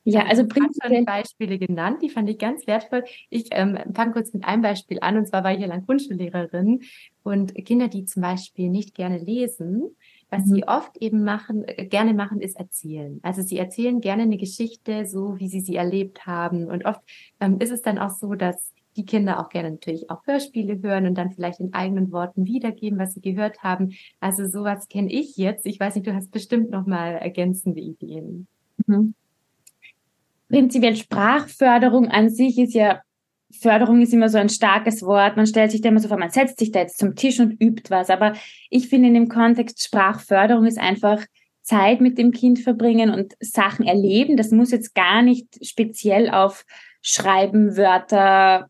Ja, 0.04 0.24
also 0.26 0.46
prinzipiell 0.46 1.04
Beispiele 1.04 1.58
genannt, 1.58 2.00
die 2.02 2.08
fand 2.08 2.28
ich 2.30 2.38
ganz 2.38 2.66
wertvoll. 2.66 3.04
Ich 3.28 3.48
ähm, 3.50 3.78
fange 3.94 4.12
kurz 4.12 4.32
mit 4.32 4.44
einem 4.44 4.62
Beispiel 4.62 4.98
an, 5.00 5.18
und 5.18 5.26
zwar 5.26 5.44
war 5.44 5.52
ich 5.52 5.60
ja 5.60 5.66
lang 5.66 5.84
Grundschullehrerin 5.84 6.80
und 7.22 7.54
Kinder, 7.66 7.88
die 7.88 8.06
zum 8.06 8.22
Beispiel 8.22 8.70
nicht 8.70 8.94
gerne 8.94 9.18
lesen, 9.18 9.94
was 10.30 10.46
mhm. 10.46 10.54
sie 10.54 10.68
oft 10.68 10.96
eben 10.96 11.22
machen, 11.22 11.64
äh, 11.66 11.84
gerne 11.84 12.14
machen, 12.14 12.40
ist 12.40 12.56
erzählen. 12.56 13.20
Also 13.22 13.42
sie 13.42 13.58
erzählen 13.58 14.00
gerne 14.00 14.22
eine 14.22 14.38
Geschichte, 14.38 15.04
so 15.04 15.38
wie 15.38 15.48
sie 15.48 15.60
sie 15.60 15.76
erlebt 15.76 16.26
haben. 16.26 16.66
Und 16.66 16.86
oft 16.86 17.02
ähm, 17.38 17.58
ist 17.58 17.70
es 17.70 17.82
dann 17.82 17.98
auch 17.98 18.10
so, 18.10 18.34
dass 18.34 18.72
die 18.96 19.04
Kinder 19.04 19.38
auch 19.38 19.50
gerne 19.50 19.70
natürlich 19.70 20.08
auch 20.08 20.26
Hörspiele 20.26 20.80
hören 20.82 21.06
und 21.06 21.14
dann 21.14 21.30
vielleicht 21.30 21.60
in 21.60 21.74
eigenen 21.74 22.10
Worten 22.10 22.46
wiedergeben, 22.46 22.98
was 22.98 23.12
sie 23.12 23.20
gehört 23.20 23.62
haben. 23.62 23.92
Also 24.18 24.48
sowas 24.48 24.88
kenne 24.88 25.12
ich 25.12 25.36
jetzt. 25.36 25.66
Ich 25.66 25.78
weiß 25.78 25.94
nicht, 25.94 26.06
du 26.06 26.14
hast 26.14 26.30
bestimmt 26.30 26.70
noch 26.70 26.86
mal 26.86 27.12
ergänzende 27.12 27.80
Ideen. 27.80 28.48
Mhm 28.86 29.14
prinzipiell 30.50 30.96
Sprachförderung 30.96 32.08
an 32.08 32.28
sich 32.28 32.58
ist 32.58 32.74
ja, 32.74 33.00
Förderung 33.52 34.02
ist 34.02 34.12
immer 34.12 34.28
so 34.28 34.38
ein 34.38 34.48
starkes 34.48 35.02
Wort. 35.02 35.36
Man 35.36 35.46
stellt 35.46 35.70
sich 35.70 35.80
da 35.80 35.88
immer 35.88 36.00
so 36.00 36.08
vor, 36.08 36.18
man 36.18 36.30
setzt 36.30 36.58
sich 36.58 36.70
da 36.70 36.80
jetzt 36.80 36.98
zum 36.98 37.14
Tisch 37.16 37.40
und 37.40 37.60
übt 37.60 37.90
was. 37.90 38.10
Aber 38.10 38.34
ich 38.68 38.88
finde 38.88 39.08
in 39.08 39.14
dem 39.14 39.28
Kontext 39.28 39.82
Sprachförderung 39.82 40.66
ist 40.66 40.78
einfach 40.78 41.24
Zeit 41.62 42.00
mit 42.00 42.18
dem 42.18 42.32
Kind 42.32 42.58
verbringen 42.58 43.10
und 43.10 43.34
Sachen 43.40 43.86
erleben. 43.86 44.36
Das 44.36 44.50
muss 44.50 44.70
jetzt 44.70 44.94
gar 44.94 45.22
nicht 45.22 45.46
speziell 45.66 46.30
auf 46.30 46.64
Schreiben, 47.02 47.76
Wörter, 47.76 48.68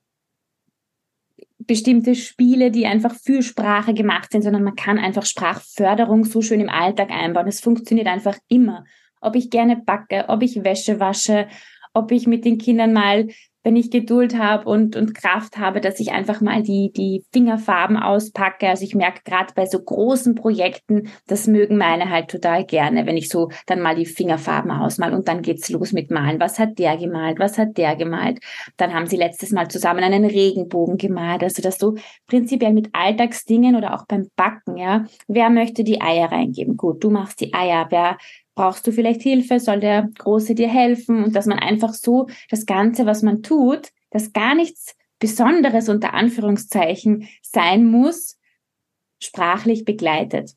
bestimmte 1.58 2.14
Spiele, 2.14 2.70
die 2.70 2.86
einfach 2.86 3.14
für 3.14 3.42
Sprache 3.42 3.94
gemacht 3.94 4.32
sind, 4.32 4.42
sondern 4.42 4.64
man 4.64 4.76
kann 4.76 4.98
einfach 4.98 5.24
Sprachförderung 5.24 6.24
so 6.24 6.42
schön 6.42 6.60
im 6.60 6.68
Alltag 6.68 7.10
einbauen. 7.10 7.46
Es 7.46 7.60
funktioniert 7.60 8.06
einfach 8.06 8.36
immer 8.48 8.84
ob 9.20 9.36
ich 9.36 9.50
gerne 9.50 9.76
backe, 9.76 10.24
ob 10.28 10.42
ich 10.42 10.64
Wäsche 10.64 11.00
wasche, 11.00 11.48
ob 11.92 12.12
ich 12.12 12.26
mit 12.26 12.44
den 12.44 12.58
Kindern 12.58 12.92
mal, 12.92 13.26
wenn 13.62 13.76
ich 13.76 13.90
Geduld 13.90 14.38
habe 14.38 14.68
und, 14.70 14.96
und 14.96 15.14
Kraft 15.14 15.58
habe, 15.58 15.82
dass 15.82 16.00
ich 16.00 16.12
einfach 16.12 16.40
mal 16.40 16.62
die, 16.62 16.92
die 16.96 17.24
Fingerfarben 17.30 17.98
auspacke. 17.98 18.68
Also 18.68 18.84
ich 18.84 18.94
merke 18.94 19.20
gerade 19.22 19.52
bei 19.54 19.66
so 19.66 19.82
großen 19.82 20.34
Projekten, 20.34 21.10
das 21.26 21.46
mögen 21.46 21.76
meine 21.76 22.08
halt 22.08 22.28
total 22.28 22.64
gerne, 22.64 23.04
wenn 23.04 23.18
ich 23.18 23.28
so 23.28 23.50
dann 23.66 23.82
mal 23.82 23.94
die 23.94 24.06
Fingerfarben 24.06 24.70
ausmal 24.70 25.12
und 25.12 25.28
dann 25.28 25.42
geht's 25.42 25.68
los 25.68 25.92
mit 25.92 26.10
Malen. 26.10 26.40
Was 26.40 26.58
hat 26.58 26.78
der 26.78 26.96
gemalt? 26.96 27.38
Was 27.38 27.58
hat 27.58 27.76
der 27.76 27.96
gemalt? 27.96 28.38
Dann 28.78 28.94
haben 28.94 29.06
sie 29.06 29.16
letztes 29.16 29.52
Mal 29.52 29.68
zusammen 29.68 30.04
einen 30.04 30.24
Regenbogen 30.24 30.96
gemalt. 30.96 31.42
Also 31.42 31.60
dass 31.60 31.76
du 31.76 31.96
prinzipiell 32.28 32.72
mit 32.72 32.88
Alltagsdingen 32.94 33.76
oder 33.76 33.94
auch 33.94 34.06
beim 34.06 34.28
Backen, 34.36 34.78
ja, 34.78 35.04
wer 35.28 35.50
möchte 35.50 35.84
die 35.84 36.00
Eier 36.00 36.32
reingeben? 36.32 36.78
Gut, 36.78 37.04
du 37.04 37.10
machst 37.10 37.42
die 37.42 37.52
Eier. 37.52 37.88
Wer 37.90 38.16
brauchst 38.60 38.86
du 38.86 38.92
vielleicht 38.92 39.22
Hilfe? 39.22 39.58
Soll 39.58 39.80
der 39.80 40.10
Große 40.18 40.54
dir 40.54 40.68
helfen? 40.68 41.24
Und 41.24 41.34
dass 41.34 41.46
man 41.46 41.58
einfach 41.58 41.94
so 41.94 42.26
das 42.50 42.66
Ganze, 42.66 43.06
was 43.06 43.22
man 43.22 43.42
tut, 43.42 43.88
das 44.10 44.34
gar 44.34 44.54
nichts 44.54 44.94
Besonderes 45.18 45.88
unter 45.88 46.12
Anführungszeichen 46.12 47.26
sein 47.40 47.86
muss, 47.86 48.38
sprachlich 49.18 49.86
begleitet. 49.86 50.56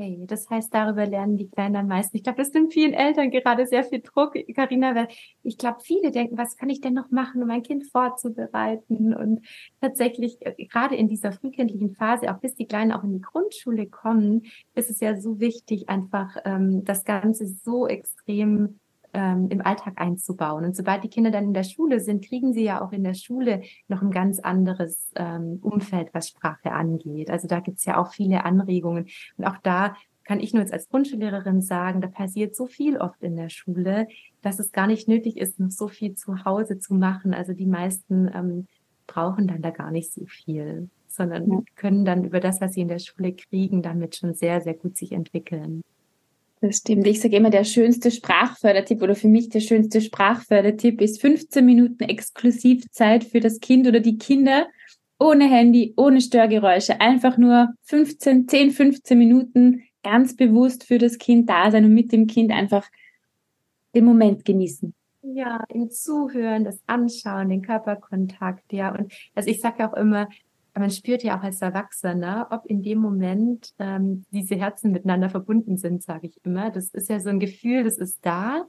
Hey, 0.00 0.16
das 0.28 0.48
heißt, 0.48 0.72
darüber 0.72 1.06
lernen 1.06 1.36
die 1.36 1.48
Kleinen 1.50 1.74
am 1.74 1.88
meisten. 1.88 2.16
Ich 2.16 2.22
glaube, 2.22 2.38
das 2.38 2.52
sind 2.52 2.72
vielen 2.72 2.92
Eltern 2.94 3.32
gerade 3.32 3.66
sehr 3.66 3.82
viel 3.82 4.00
Druck, 4.00 4.34
Karina, 4.54 4.94
weil 4.94 5.08
ich 5.42 5.58
glaube, 5.58 5.80
viele 5.82 6.12
denken, 6.12 6.38
was 6.38 6.56
kann 6.56 6.70
ich 6.70 6.80
denn 6.80 6.94
noch 6.94 7.10
machen, 7.10 7.42
um 7.42 7.48
mein 7.48 7.64
Kind 7.64 7.84
vorzubereiten? 7.84 9.12
Und 9.12 9.44
tatsächlich, 9.80 10.36
äh, 10.40 10.54
gerade 10.66 10.94
in 10.94 11.08
dieser 11.08 11.32
frühkindlichen 11.32 11.96
Phase, 11.96 12.32
auch 12.32 12.38
bis 12.38 12.54
die 12.54 12.68
Kleinen 12.68 12.92
auch 12.92 13.02
in 13.02 13.12
die 13.12 13.20
Grundschule 13.20 13.88
kommen, 13.88 14.42
ist 14.76 14.88
es 14.88 15.00
ja 15.00 15.20
so 15.20 15.40
wichtig, 15.40 15.88
einfach 15.88 16.36
ähm, 16.44 16.84
das 16.84 17.04
Ganze 17.04 17.48
so 17.48 17.88
extrem 17.88 18.78
ähm, 19.18 19.48
im 19.50 19.60
Alltag 19.60 19.94
einzubauen. 19.96 20.64
Und 20.64 20.76
sobald 20.76 21.02
die 21.02 21.08
Kinder 21.08 21.32
dann 21.32 21.44
in 21.44 21.54
der 21.54 21.64
Schule 21.64 21.98
sind, 21.98 22.24
kriegen 22.24 22.52
sie 22.52 22.62
ja 22.62 22.80
auch 22.80 22.92
in 22.92 23.02
der 23.02 23.14
Schule 23.14 23.62
noch 23.88 24.00
ein 24.00 24.12
ganz 24.12 24.38
anderes 24.38 25.10
ähm, 25.16 25.58
Umfeld, 25.60 26.10
was 26.12 26.28
Sprache 26.28 26.70
angeht. 26.70 27.28
Also 27.28 27.48
da 27.48 27.58
gibt's 27.58 27.84
ja 27.84 28.00
auch 28.00 28.12
viele 28.12 28.44
Anregungen. 28.44 29.08
Und 29.36 29.44
auch 29.44 29.56
da 29.64 29.96
kann 30.22 30.38
ich 30.38 30.52
nur 30.52 30.62
jetzt 30.62 30.72
als 30.72 30.88
Grundschullehrerin 30.88 31.62
sagen, 31.62 32.00
da 32.00 32.06
passiert 32.06 32.54
so 32.54 32.66
viel 32.66 32.96
oft 32.98 33.20
in 33.22 33.34
der 33.34 33.48
Schule, 33.48 34.06
dass 34.40 34.60
es 34.60 34.70
gar 34.70 34.86
nicht 34.86 35.08
nötig 35.08 35.36
ist, 35.36 35.58
noch 35.58 35.70
so 35.70 35.88
viel 35.88 36.14
zu 36.14 36.44
Hause 36.44 36.78
zu 36.78 36.94
machen. 36.94 37.34
Also 37.34 37.54
die 37.54 37.66
meisten 37.66 38.30
ähm, 38.32 38.68
brauchen 39.08 39.48
dann 39.48 39.62
da 39.62 39.70
gar 39.70 39.90
nicht 39.90 40.12
so 40.12 40.26
viel, 40.26 40.90
sondern 41.08 41.50
ja. 41.50 41.60
können 41.74 42.04
dann 42.04 42.22
über 42.22 42.38
das, 42.38 42.60
was 42.60 42.74
sie 42.74 42.82
in 42.82 42.88
der 42.88 43.00
Schule 43.00 43.32
kriegen, 43.32 43.82
damit 43.82 44.14
schon 44.14 44.34
sehr, 44.34 44.60
sehr 44.60 44.74
gut 44.74 44.96
sich 44.96 45.10
entwickeln. 45.10 45.82
Das 46.60 46.78
stimmt. 46.78 47.06
Ich 47.06 47.20
sage 47.20 47.36
immer, 47.36 47.50
der 47.50 47.64
schönste 47.64 48.10
Sprachfördertipp 48.10 49.00
oder 49.02 49.14
für 49.14 49.28
mich 49.28 49.48
der 49.48 49.60
schönste 49.60 50.00
Sprachfördertipp 50.00 51.00
ist 51.00 51.20
15 51.20 51.64
Minuten 51.64 52.02
Exklusivzeit 52.02 53.24
für 53.24 53.40
das 53.40 53.60
Kind 53.60 53.86
oder 53.86 54.00
die 54.00 54.18
Kinder 54.18 54.66
ohne 55.20 55.48
Handy, 55.48 55.94
ohne 55.96 56.20
Störgeräusche. 56.20 57.00
Einfach 57.00 57.38
nur 57.38 57.68
15, 57.84 58.48
10, 58.48 58.70
15 58.72 59.18
Minuten 59.18 59.82
ganz 60.02 60.34
bewusst 60.34 60.84
für 60.84 60.98
das 60.98 61.18
Kind 61.18 61.48
da 61.48 61.70
sein 61.70 61.84
und 61.84 61.94
mit 61.94 62.12
dem 62.12 62.26
Kind 62.26 62.50
einfach 62.50 62.88
den 63.94 64.04
Moment 64.04 64.44
genießen. 64.44 64.94
Ja, 65.22 65.64
im 65.68 65.90
Zuhören, 65.90 66.64
das 66.64 66.80
Anschauen, 66.86 67.48
den 67.48 67.62
Körperkontakt, 67.62 68.72
ja. 68.72 68.94
Und 68.94 69.12
also 69.34 69.50
ich 69.50 69.60
sage 69.60 69.88
auch 69.88 69.94
immer, 69.94 70.28
man 70.78 70.90
spürt 70.90 71.22
ja 71.22 71.38
auch 71.38 71.42
als 71.42 71.60
Erwachsener, 71.62 72.48
ob 72.50 72.66
in 72.66 72.82
dem 72.82 72.98
Moment 72.98 73.72
ähm, 73.78 74.24
diese 74.30 74.56
Herzen 74.56 74.92
miteinander 74.92 75.30
verbunden 75.30 75.76
sind, 75.76 76.02
sage 76.02 76.26
ich 76.28 76.40
immer. 76.44 76.70
Das 76.70 76.90
ist 76.90 77.08
ja 77.08 77.20
so 77.20 77.30
ein 77.30 77.40
Gefühl, 77.40 77.84
das 77.84 77.98
ist 77.98 78.24
da. 78.24 78.66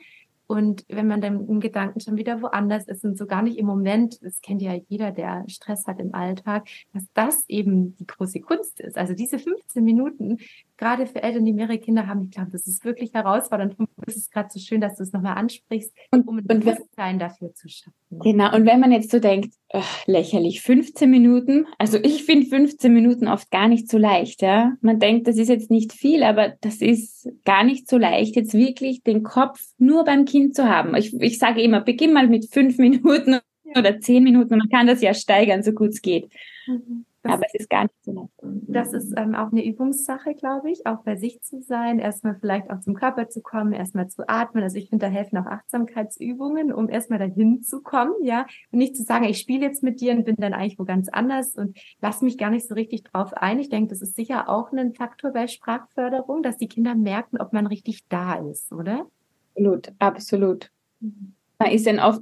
Und 0.48 0.84
wenn 0.88 1.06
man 1.06 1.22
dann 1.22 1.48
im 1.48 1.60
Gedanken 1.60 2.00
schon 2.00 2.18
wieder 2.18 2.42
woanders 2.42 2.88
ist 2.88 3.04
und 3.06 3.18
so 3.20 3.28
gar 3.28 3.44
nicht 3.44 3.60
im 3.60 3.68
Moment, 3.68 4.18
das 4.24 4.42
kennt 4.42 4.64
ja 4.64 4.74
jeder, 4.88 5.12
der 5.12 5.44
Stress 5.48 5.86
hat 5.86 6.00
im 6.00 6.16
Alltag, 6.16 6.68
dass 6.92 7.06
das 7.14 7.46
eben 7.48 7.96
die 7.98 8.08
große 8.08 8.40
Kunst 8.40 8.80
ist. 8.80 8.98
Also 8.98 9.14
diese 9.14 9.38
15 9.38 9.84
Minuten, 9.84 10.40
gerade 10.80 11.06
für 11.08 11.22
Eltern, 11.22 11.44
die 11.44 11.52
mehrere 11.52 11.78
Kinder 11.78 12.08
haben, 12.08 12.24
ich 12.24 12.32
glaube, 12.32 12.52
das 12.52 12.66
ist 12.66 12.86
wirklich 12.86 13.14
herausfordernd. 13.14 13.78
Und 13.78 13.90
es 14.08 14.16
ist 14.16 14.32
gerade 14.32 14.50
so 14.50 14.60
schön, 14.60 14.80
dass 14.80 14.96
du 14.96 15.04
es 15.04 15.12
nochmal 15.12 15.38
ansprichst, 15.38 15.94
und, 16.12 16.28
um 16.28 16.38
ein 16.38 16.48
Bewusstsein 16.48 17.20
dafür 17.20 17.54
zu 17.54 17.68
schaffen. 17.68 17.94
Genau. 18.10 18.56
Und 18.56 18.66
wenn 18.66 18.80
man 18.80 18.94
jetzt 18.94 19.12
so 19.12 19.20
denkt, 19.20 19.54
ach, 19.74 20.08
lächerlich, 20.08 20.62
15 20.62 21.10
Minuten, 21.10 21.68
also 21.78 21.98
ich 22.02 22.24
finde 22.24 22.48
15 22.48 22.94
Minuten 22.94 23.28
oft 23.28 23.52
gar 23.52 23.68
nicht 23.68 23.90
so 23.90 23.98
leicht, 23.98 24.42
ja. 24.42 24.74
Man 24.82 25.00
denkt, 25.00 25.28
das 25.28 25.38
ist 25.38 25.50
jetzt 25.50 25.70
nicht 25.70 25.92
viel, 25.92 26.24
aber 26.24 26.54
das 26.62 26.78
ist 26.78 27.30
gar 27.44 27.66
nicht 27.66 27.90
so 27.90 27.98
leicht, 27.98 28.38
jetzt 28.38 28.54
wirklich 28.54 29.04
den 29.04 29.24
Kopf 29.24 29.60
nur 29.78 30.06
beim 30.06 30.24
Kind 30.24 30.56
zu 30.56 30.70
haben. 30.70 30.96
Ich, 30.96 31.14
ich 31.20 31.40
sage 31.40 31.62
immer, 31.62 31.82
beginn 31.82 32.14
mal 32.14 32.28
mit 32.28 32.52
fünf 32.52 32.78
Minuten 32.78 33.40
oder 33.78 34.00
zehn 34.00 34.24
Minuten. 34.24 34.58
Man 34.58 34.70
kann 34.70 34.88
das 34.88 35.02
ja 35.02 35.14
steigern, 35.14 35.62
so 35.62 35.74
gut 35.74 35.90
es 35.90 36.02
geht. 36.02 36.32
Mhm. 36.68 37.06
Das, 37.22 37.34
Aber 37.34 37.46
es 37.48 37.54
ist 37.56 37.70
gar 37.70 37.84
nicht 37.84 38.04
so 38.04 38.14
leicht. 38.14 38.30
Das 38.42 38.94
ist 38.94 39.14
ähm, 39.18 39.36
auch 39.36 39.52
eine 39.52 39.66
Übungssache, 39.66 40.36
glaube 40.36 40.72
ich, 40.72 40.86
auch 40.88 41.04
bei 41.04 41.18
sich 41.18 41.42
zu 41.42 41.62
sein, 41.62 42.00
erstmal 42.00 42.36
vielleicht 42.40 42.70
auch 42.70 42.80
zum 42.80 42.94
Körper 42.94 43.28
zu 43.28 43.42
kommen, 43.42 43.74
erstmal 43.74 44.08
zu 44.08 44.28
atmen. 44.30 44.64
Also 44.64 44.78
ich 44.78 44.90
finde, 44.90 45.08
da 45.08 45.12
helfen 45.12 45.38
auch 45.38 45.46
Achtsamkeitsübungen, 45.46 46.72
um 46.72 46.88
erstmal 46.88 47.20
dahin 47.20 47.62
zu 47.62 47.82
kommen, 47.82 48.14
ja. 48.24 48.46
Und 48.72 48.80
nicht 48.80 48.96
zu 48.96 49.04
sagen, 49.04 49.26
ich 49.26 49.40
spiele 49.40 49.66
jetzt 49.66 49.84
mit 49.84 50.00
dir 50.00 50.14
und 50.14 50.24
bin 50.24 50.38
dann 50.38 50.54
eigentlich 50.54 50.80
wo 50.80 50.86
ganz 50.86 51.10
anders 51.10 51.56
und 51.56 51.78
lass 52.02 52.22
mich 52.22 52.38
gar 52.38 52.52
nicht 52.52 52.68
so 52.68 52.74
richtig 52.74 53.04
drauf 53.04 53.34
ein. 53.34 53.60
Ich 53.60 53.70
denke, 53.70 53.90
das 53.90 54.02
ist 54.02 54.16
sicher 54.16 54.48
auch 54.48 54.72
ein 54.72 54.94
Faktor 54.94 55.32
bei 55.32 55.48
Sprachförderung, 55.48 56.42
dass 56.42 56.58
die 56.58 56.70
Kinder 56.70 56.96
merken, 56.96 57.38
ob 57.38 57.52
man 57.52 57.68
richtig 57.68 58.08
da 58.08 58.36
ist, 58.36 58.72
oder? 58.72 59.08
Absolut, 59.56 59.92
absolut. 60.00 60.72
Mhm. 61.02 61.34
Man 61.60 61.72
ist 61.72 61.86
dann 61.86 62.00
oft 62.00 62.22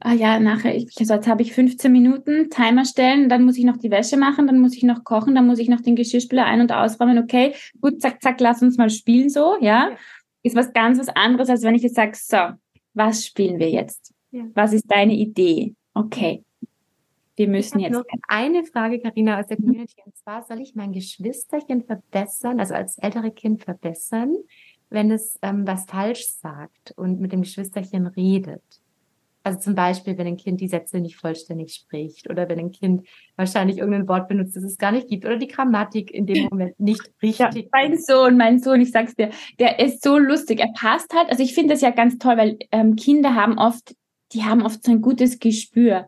ah 0.00 0.12
ja, 0.12 0.38
nachher, 0.38 0.74
ich, 0.74 0.88
also 0.98 1.14
jetzt 1.14 1.28
habe 1.28 1.42
ich 1.42 1.52
15 1.52 1.90
Minuten, 1.90 2.50
Timer 2.50 2.84
stellen, 2.84 3.28
dann 3.28 3.44
muss 3.44 3.56
ich 3.56 3.64
noch 3.64 3.76
die 3.76 3.90
Wäsche 3.90 4.16
machen, 4.16 4.46
dann 4.46 4.60
muss 4.60 4.76
ich 4.76 4.82
noch 4.82 5.04
kochen, 5.04 5.34
dann 5.34 5.46
muss 5.46 5.58
ich 5.58 5.68
noch 5.68 5.80
den 5.80 5.96
Geschirrspüler 5.96 6.44
ein- 6.44 6.60
und 6.60 6.72
ausräumen. 6.72 7.18
Okay, 7.18 7.54
gut, 7.80 8.00
zack, 8.00 8.22
zack, 8.22 8.40
lass 8.40 8.62
uns 8.62 8.76
mal 8.76 8.90
spielen 8.90 9.30
so, 9.30 9.56
ja. 9.60 9.90
ja. 9.90 9.96
Ist 10.42 10.56
was 10.56 10.72
ganz 10.72 10.98
was 10.98 11.08
anderes, 11.08 11.48
als 11.48 11.62
wenn 11.62 11.74
ich 11.74 11.82
jetzt 11.82 11.94
sage, 11.94 12.12
so, 12.14 12.36
was 12.94 13.24
spielen 13.24 13.58
wir 13.58 13.70
jetzt? 13.70 14.12
Ja. 14.30 14.44
Was 14.54 14.72
ist 14.72 14.90
deine 14.90 15.14
Idee? 15.14 15.74
Okay. 15.94 16.42
Wir 17.36 17.48
müssen 17.48 17.78
ich 17.78 17.86
jetzt. 17.86 17.92
Noch 17.92 18.04
eine 18.28 18.64
Frage, 18.64 18.98
Karina, 18.98 19.40
aus 19.40 19.46
der. 19.46 19.56
Community. 19.56 20.02
Und 20.04 20.16
zwar, 20.16 20.42
soll 20.42 20.60
ich 20.60 20.74
mein 20.74 20.92
Geschwisterchen 20.92 21.82
verbessern, 21.82 22.60
also 22.60 22.74
als 22.74 22.98
ältere 22.98 23.30
Kind 23.30 23.62
verbessern, 23.62 24.36
wenn 24.90 25.10
es 25.10 25.38
ähm, 25.42 25.66
was 25.66 25.86
falsch 25.86 26.26
sagt 26.26 26.92
und 26.96 27.20
mit 27.20 27.32
dem 27.32 27.42
Geschwisterchen 27.42 28.06
redet? 28.06 28.62
Also 29.42 29.58
zum 29.58 29.74
Beispiel, 29.74 30.16
wenn 30.18 30.26
ein 30.26 30.36
Kind 30.36 30.60
die 30.60 30.68
Sätze 30.68 31.00
nicht 31.00 31.16
vollständig 31.16 31.74
spricht 31.74 32.30
oder 32.30 32.48
wenn 32.48 32.58
ein 32.58 32.72
Kind 32.72 33.06
wahrscheinlich 33.36 33.78
irgendein 33.78 34.08
Wort 34.08 34.28
benutzt, 34.28 34.56
das 34.56 34.62
es 34.62 34.78
gar 34.78 34.92
nicht 34.92 35.08
gibt 35.08 35.24
oder 35.24 35.36
die 35.36 35.48
Grammatik 35.48 36.10
in 36.10 36.26
dem 36.26 36.48
Moment 36.50 36.78
nicht 36.78 37.10
richtig. 37.22 37.38
Ja, 37.38 37.68
mein 37.72 37.98
Sohn, 37.98 38.36
mein 38.36 38.60
Sohn, 38.60 38.80
ich 38.80 38.92
sag's 38.92 39.14
dir, 39.14 39.30
der 39.58 39.80
ist 39.80 40.02
so 40.02 40.18
lustig. 40.18 40.60
Er 40.60 40.72
passt 40.72 41.12
halt. 41.14 41.30
Also 41.30 41.42
ich 41.42 41.54
finde 41.54 41.74
das 41.74 41.80
ja 41.80 41.90
ganz 41.90 42.18
toll, 42.18 42.36
weil 42.36 42.58
ähm, 42.70 42.96
Kinder 42.96 43.34
haben 43.34 43.58
oft, 43.58 43.94
die 44.32 44.44
haben 44.44 44.62
oft 44.62 44.84
so 44.84 44.92
ein 44.92 45.02
gutes 45.02 45.38
Gespür. 45.38 46.06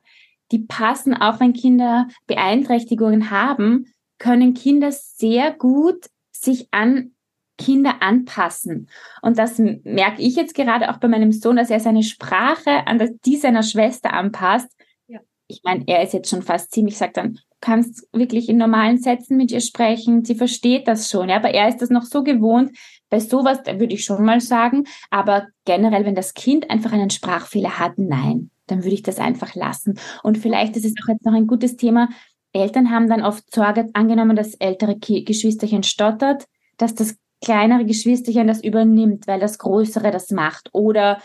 Die 0.52 0.60
passen 0.60 1.14
auch, 1.14 1.40
wenn 1.40 1.52
Kinder 1.52 2.08
Beeinträchtigungen 2.26 3.30
haben, 3.30 3.86
können 4.18 4.54
Kinder 4.54 4.92
sehr 4.92 5.52
gut 5.52 6.06
sich 6.30 6.68
an 6.70 7.13
Kinder 7.58 8.02
anpassen. 8.02 8.88
Und 9.22 9.38
das 9.38 9.58
merke 9.58 10.22
ich 10.22 10.36
jetzt 10.36 10.54
gerade 10.54 10.90
auch 10.90 10.98
bei 10.98 11.08
meinem 11.08 11.32
Sohn, 11.32 11.56
dass 11.56 11.70
er 11.70 11.80
seine 11.80 12.02
Sprache 12.02 12.86
an 12.86 13.18
die 13.24 13.36
seiner 13.36 13.62
Schwester 13.62 14.12
anpasst. 14.12 14.68
Ja. 15.06 15.20
Ich 15.46 15.62
meine, 15.64 15.84
er 15.86 16.02
ist 16.02 16.14
jetzt 16.14 16.30
schon 16.30 16.42
fast 16.42 16.72
ziemlich, 16.72 16.96
sagt 16.96 17.16
dann, 17.16 17.34
du 17.34 17.40
kannst 17.60 18.08
wirklich 18.12 18.48
in 18.48 18.56
normalen 18.56 18.98
Sätzen 18.98 19.36
mit 19.36 19.50
ihr 19.50 19.60
sprechen, 19.60 20.24
sie 20.24 20.34
versteht 20.34 20.88
das 20.88 21.10
schon, 21.10 21.28
ja, 21.28 21.36
aber 21.36 21.50
er 21.50 21.68
ist 21.68 21.80
das 21.80 21.90
noch 21.90 22.04
so 22.04 22.22
gewohnt. 22.22 22.76
Bei 23.08 23.20
sowas, 23.20 23.58
würde 23.64 23.94
ich 23.94 24.04
schon 24.04 24.24
mal 24.24 24.40
sagen, 24.40 24.84
aber 25.10 25.46
generell, 25.64 26.04
wenn 26.04 26.16
das 26.16 26.34
Kind 26.34 26.70
einfach 26.70 26.92
einen 26.92 27.10
Sprachfehler 27.10 27.78
hat, 27.78 27.92
nein, 27.96 28.50
dann 28.66 28.82
würde 28.82 28.94
ich 28.94 29.02
das 29.02 29.18
einfach 29.18 29.54
lassen. 29.54 29.98
Und 30.22 30.38
vielleicht 30.38 30.76
ist 30.76 30.84
es 30.84 30.94
auch 31.02 31.08
jetzt 31.08 31.24
noch 31.24 31.34
ein 31.34 31.46
gutes 31.46 31.76
Thema. 31.76 32.08
Eltern 32.52 32.90
haben 32.90 33.08
dann 33.08 33.22
oft 33.22 33.52
Sorge, 33.54 33.88
angenommen, 33.92 34.36
das 34.36 34.54
ältere 34.54 34.96
Geschwisterchen 34.96 35.82
stottert, 35.82 36.46
dass 36.76 36.94
das 36.94 37.16
kleinere 37.44 37.84
Geschwisterchen 37.84 38.46
das 38.46 38.64
übernimmt, 38.64 39.26
weil 39.26 39.38
das 39.38 39.58
Größere 39.58 40.10
das 40.10 40.30
macht 40.30 40.70
oder 40.72 41.18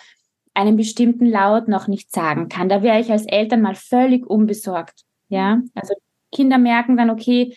einen 0.54 0.76
bestimmten 0.76 1.26
Laut 1.26 1.68
noch 1.68 1.88
nicht 1.88 2.12
sagen 2.12 2.50
kann. 2.50 2.68
Da 2.68 2.84
wäre 2.84 3.00
ich 3.00 3.12
als 3.12 3.26
Eltern 3.26 3.62
mal 3.62 3.76
völlig 3.76 4.26
unbesorgt. 4.28 5.04
Ja, 5.30 5.62
also 5.74 5.94
Kinder 6.32 6.58
merken 6.58 6.98
dann, 6.98 7.10
okay, 7.10 7.56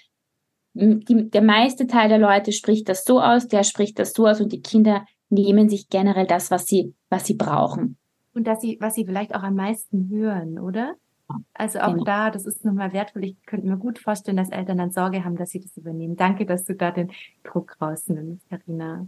die, 0.74 1.30
der 1.30 1.42
meiste 1.42 1.86
Teil 1.86 2.08
der 2.08 2.18
Leute 2.18 2.52
spricht 2.52 2.88
das 2.88 3.04
so 3.04 3.20
aus, 3.20 3.48
der 3.48 3.64
spricht 3.64 3.98
das 3.98 4.12
so 4.12 4.26
aus 4.26 4.40
und 4.40 4.52
die 4.52 4.62
Kinder 4.62 5.04
nehmen 5.28 5.68
sich 5.68 5.88
generell 5.88 6.26
das, 6.26 6.50
was 6.50 6.66
sie, 6.66 6.94
was 7.10 7.26
sie 7.26 7.34
brauchen. 7.34 7.98
Und 8.34 8.46
dass 8.46 8.60
sie, 8.60 8.78
was 8.80 8.94
sie 8.94 9.04
vielleicht 9.04 9.34
auch 9.34 9.42
am 9.42 9.56
meisten 9.56 10.08
hören, 10.08 10.58
oder? 10.58 10.94
Also 11.54 11.80
auch 11.80 11.92
genau. 11.92 12.04
da, 12.04 12.30
das 12.30 12.46
ist 12.46 12.64
nochmal 12.64 12.92
wertvoll. 12.92 13.24
Ich 13.24 13.36
könnte 13.46 13.66
mir 13.66 13.76
gut 13.76 13.98
vorstellen, 13.98 14.36
dass 14.36 14.50
Eltern 14.50 14.78
dann 14.78 14.90
Sorge 14.90 15.24
haben, 15.24 15.36
dass 15.36 15.50
sie 15.50 15.60
das 15.60 15.76
übernehmen. 15.76 16.16
Danke, 16.16 16.46
dass 16.46 16.64
du 16.64 16.74
da 16.74 16.90
den 16.90 17.10
Druck 17.44 17.76
rausnimmst, 17.80 18.48
Karina. 18.48 19.06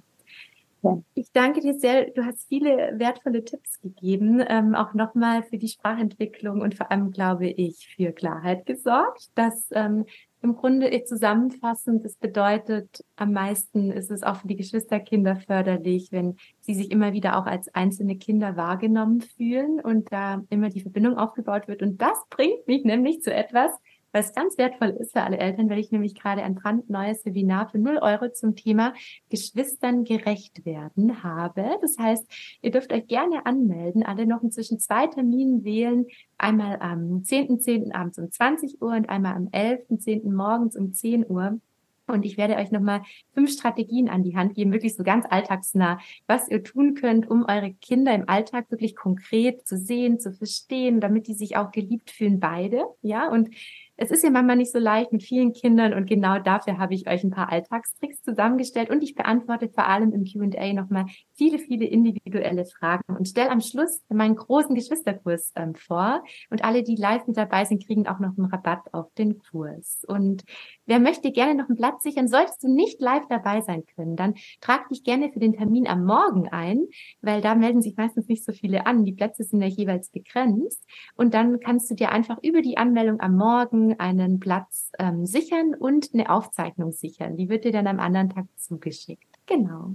Ja. 0.83 1.03
Ich 1.15 1.33
danke 1.33 1.61
dir 1.61 1.75
sehr. 1.75 2.11
Du 2.11 2.25
hast 2.25 2.47
viele 2.47 2.99
wertvolle 2.99 3.43
Tipps 3.43 3.81
gegeben, 3.81 4.45
ähm, 4.47 4.75
auch 4.75 4.93
nochmal 4.93 5.43
für 5.43 5.57
die 5.57 5.69
Sprachentwicklung 5.69 6.61
und 6.61 6.75
vor 6.75 6.91
allem, 6.91 7.11
glaube 7.11 7.47
ich, 7.47 7.89
für 7.97 8.13
Klarheit 8.13 8.67
gesorgt, 8.67 9.31
dass 9.35 9.69
ähm, 9.73 10.05
im 10.44 10.57
Grunde 10.57 11.02
zusammenfassend, 11.04 12.04
das 12.04 12.16
bedeutet, 12.16 13.02
am 13.16 13.33
meisten 13.33 13.90
ist 13.90 14.11
es 14.11 14.22
auch 14.22 14.37
für 14.37 14.46
die 14.46 14.57
Geschwisterkinder 14.57 15.37
förderlich, 15.37 16.12
wenn 16.12 16.37
sie 16.61 16.74
sich 16.74 16.90
immer 16.90 17.14
wieder 17.14 17.38
auch 17.38 17.46
als 17.46 17.74
einzelne 17.74 18.16
Kinder 18.18 18.54
wahrgenommen 18.54 19.22
fühlen 19.22 19.80
und 19.80 20.12
da 20.12 20.42
immer 20.50 20.68
die 20.68 20.83
Verbindung 20.83 21.16
aufgebaut 21.16 21.66
wird. 21.66 21.80
Und 21.80 22.02
das 22.02 22.18
bringt 22.28 22.68
mich 22.68 22.85
nämlich 22.85 23.22
zu 23.22 23.33
etwas, 23.33 23.72
was 24.14 24.33
ganz 24.33 24.57
wertvoll 24.57 24.90
ist 24.90 25.12
für 25.12 25.22
alle 25.22 25.38
Eltern, 25.38 25.68
weil 25.68 25.81
ich 25.81 25.90
nämlich 25.90 26.14
gerade 26.14 26.42
ein 26.42 26.55
brandneues 26.55 27.24
Webinar 27.24 27.68
für 27.68 27.79
0 27.79 27.98
Euro 27.98 28.31
zum 28.33 28.55
Thema 28.55 28.94
Geschwistern 29.29 30.05
gerecht 30.05 30.64
werden 30.64 31.24
habe. 31.24 31.64
Das 31.83 31.98
heißt, 31.98 32.24
ihr 32.62 32.70
dürft 32.70 32.92
euch 32.92 33.09
gerne 33.09 33.44
anmelden, 33.44 34.05
alle 34.05 34.27
noch 34.27 34.42
inzwischen 34.42 34.79
zwei 34.79 35.09
Terminen 35.09 35.64
wählen, 35.64 36.07
einmal 36.38 36.79
am 36.81 37.22
10.10. 37.22 37.64
.10. 37.64 37.92
abends 37.92 38.18
um 38.18 38.31
20 38.31 38.81
Uhr 38.81 38.92
und 38.92 39.09
einmal 39.09 39.35
am 39.35 39.48
11.10. 39.48 40.33
morgens 40.33 40.77
um 40.77 40.92
10 40.92 41.29
Uhr. 41.29 41.59
Und 42.07 42.27
ich 42.27 42.37
werde 42.37 42.57
euch 42.57 42.70
nochmal 42.70 43.03
fünf 43.33 43.50
Strategien 43.50 44.09
an 44.11 44.22
die 44.22 44.37
Hand 44.37 44.55
geben, 44.55 44.72
wirklich 44.72 44.94
so 44.94 45.03
ganz 45.03 45.24
alltagsnah, 45.29 45.98
was 46.27 46.48
ihr 46.48 46.62
tun 46.62 46.94
könnt, 46.94 47.31
um 47.31 47.46
eure 47.48 47.72
Kinder 47.72 48.14
im 48.14 48.29
Alltag 48.29 48.70
wirklich 48.70 48.94
konkret 48.94 49.66
zu 49.66 49.79
sehen, 49.79 50.20
zu 50.20 50.33
verstehen, 50.33 51.00
damit 51.00 51.29
die 51.29 51.35
sich 51.35 51.57
auch 51.57 51.72
geliebt 51.72 52.11
fühlen, 52.11 52.40
beide. 52.40 52.85
Ja, 53.00 53.29
und 53.29 53.48
es 53.96 54.11
ist 54.11 54.24
ja 54.24 54.30
manchmal 54.30 54.57
nicht 54.57 54.72
so 54.72 54.78
leicht 54.78 55.12
mit 55.12 55.22
vielen 55.22 55.52
Kindern 55.52 55.94
und 55.94 56.07
genau 56.07 56.38
dafür 56.38 56.78
habe 56.78 56.94
ich 56.94 57.09
euch 57.09 57.22
ein 57.22 57.30
paar 57.30 57.50
Alltagstricks 57.50 58.22
zusammengestellt 58.22 58.90
und 58.90 59.02
ich 59.02 59.14
beantworte 59.14 59.68
vor 59.68 59.87
allem 59.87 60.12
im 60.12 60.24
Q&A 60.24 60.72
nochmal 60.72 61.07
viele, 61.35 61.59
viele 61.59 61.87
individuelle 61.87 62.64
Fragen 62.64 63.16
und 63.16 63.28
stelle 63.28 63.50
am 63.50 63.61
Schluss 63.61 64.02
meinen 64.09 64.37
großen 64.37 64.74
Geschwisterkurs 64.74 65.52
ähm, 65.57 65.74
vor 65.74 66.22
und 66.50 66.64
alle, 66.64 66.83
die 66.83 66.96
live 66.96 67.26
mit 67.26 67.37
dabei 67.37 67.64
sind, 67.64 67.87
kriegen 67.87 68.07
auch 68.07 68.18
noch 68.18 68.37
einen 68.37 68.46
Rabatt 68.46 68.92
auf 68.92 69.12
den 69.14 69.38
Kurs. 69.38 70.04
Und 70.07 70.44
wer 70.87 71.01
möchte 71.01 71.33
gerne 71.33 71.55
noch 71.55 71.68
einen 71.68 71.77
Platz 71.77 72.03
sichern, 72.03 72.29
solltest 72.29 72.62
du 72.62 72.68
nicht 72.68 73.01
live 73.01 73.27
dabei 73.29 73.61
sein 73.61 73.85
können, 73.94 74.16
dann 74.16 74.35
trag 74.61 74.88
dich 74.88 75.05
gerne 75.05 75.31
für 75.33 75.40
den 75.40 75.55
Termin 75.55 75.87
am 75.87 76.05
Morgen 76.05 76.49
ein, 76.49 76.87
weil 77.20 77.40
da 77.40 77.55
melden 77.55 77.83
sich 77.83 77.97
meistens 77.97 78.29
nicht 78.29 78.44
so 78.44 78.53
viele 78.53 78.87
an. 78.87 79.05
Die 79.05 79.12
Plätze 79.12 79.44
sind 79.44 79.61
ja 79.61 79.68
jeweils 79.68 80.11
begrenzt 80.11 80.85
und 81.16 81.35
dann 81.35 81.61
kannst 81.61 81.90
du 81.90 81.94
dir 81.94 82.11
einfach 82.11 82.38
über 82.42 82.62
die 82.62 82.77
Anmeldung 82.77 83.20
am 83.20 83.37
Morgen 83.37 83.99
einen 83.99 84.40
Platz 84.40 84.90
ähm, 84.99 85.27
sichern 85.27 85.75
und 85.75 86.11
eine 86.12 86.31
Aufzeichnung 86.31 86.92
sichern. 86.92 87.37
Die 87.37 87.49
wird 87.49 87.64
dir 87.64 87.73
dann 87.73 87.87
am 87.87 88.01
anderen 88.01 88.31
Tag 88.31 88.47
zugeschickt. 88.57 89.25
Genau. 89.47 89.94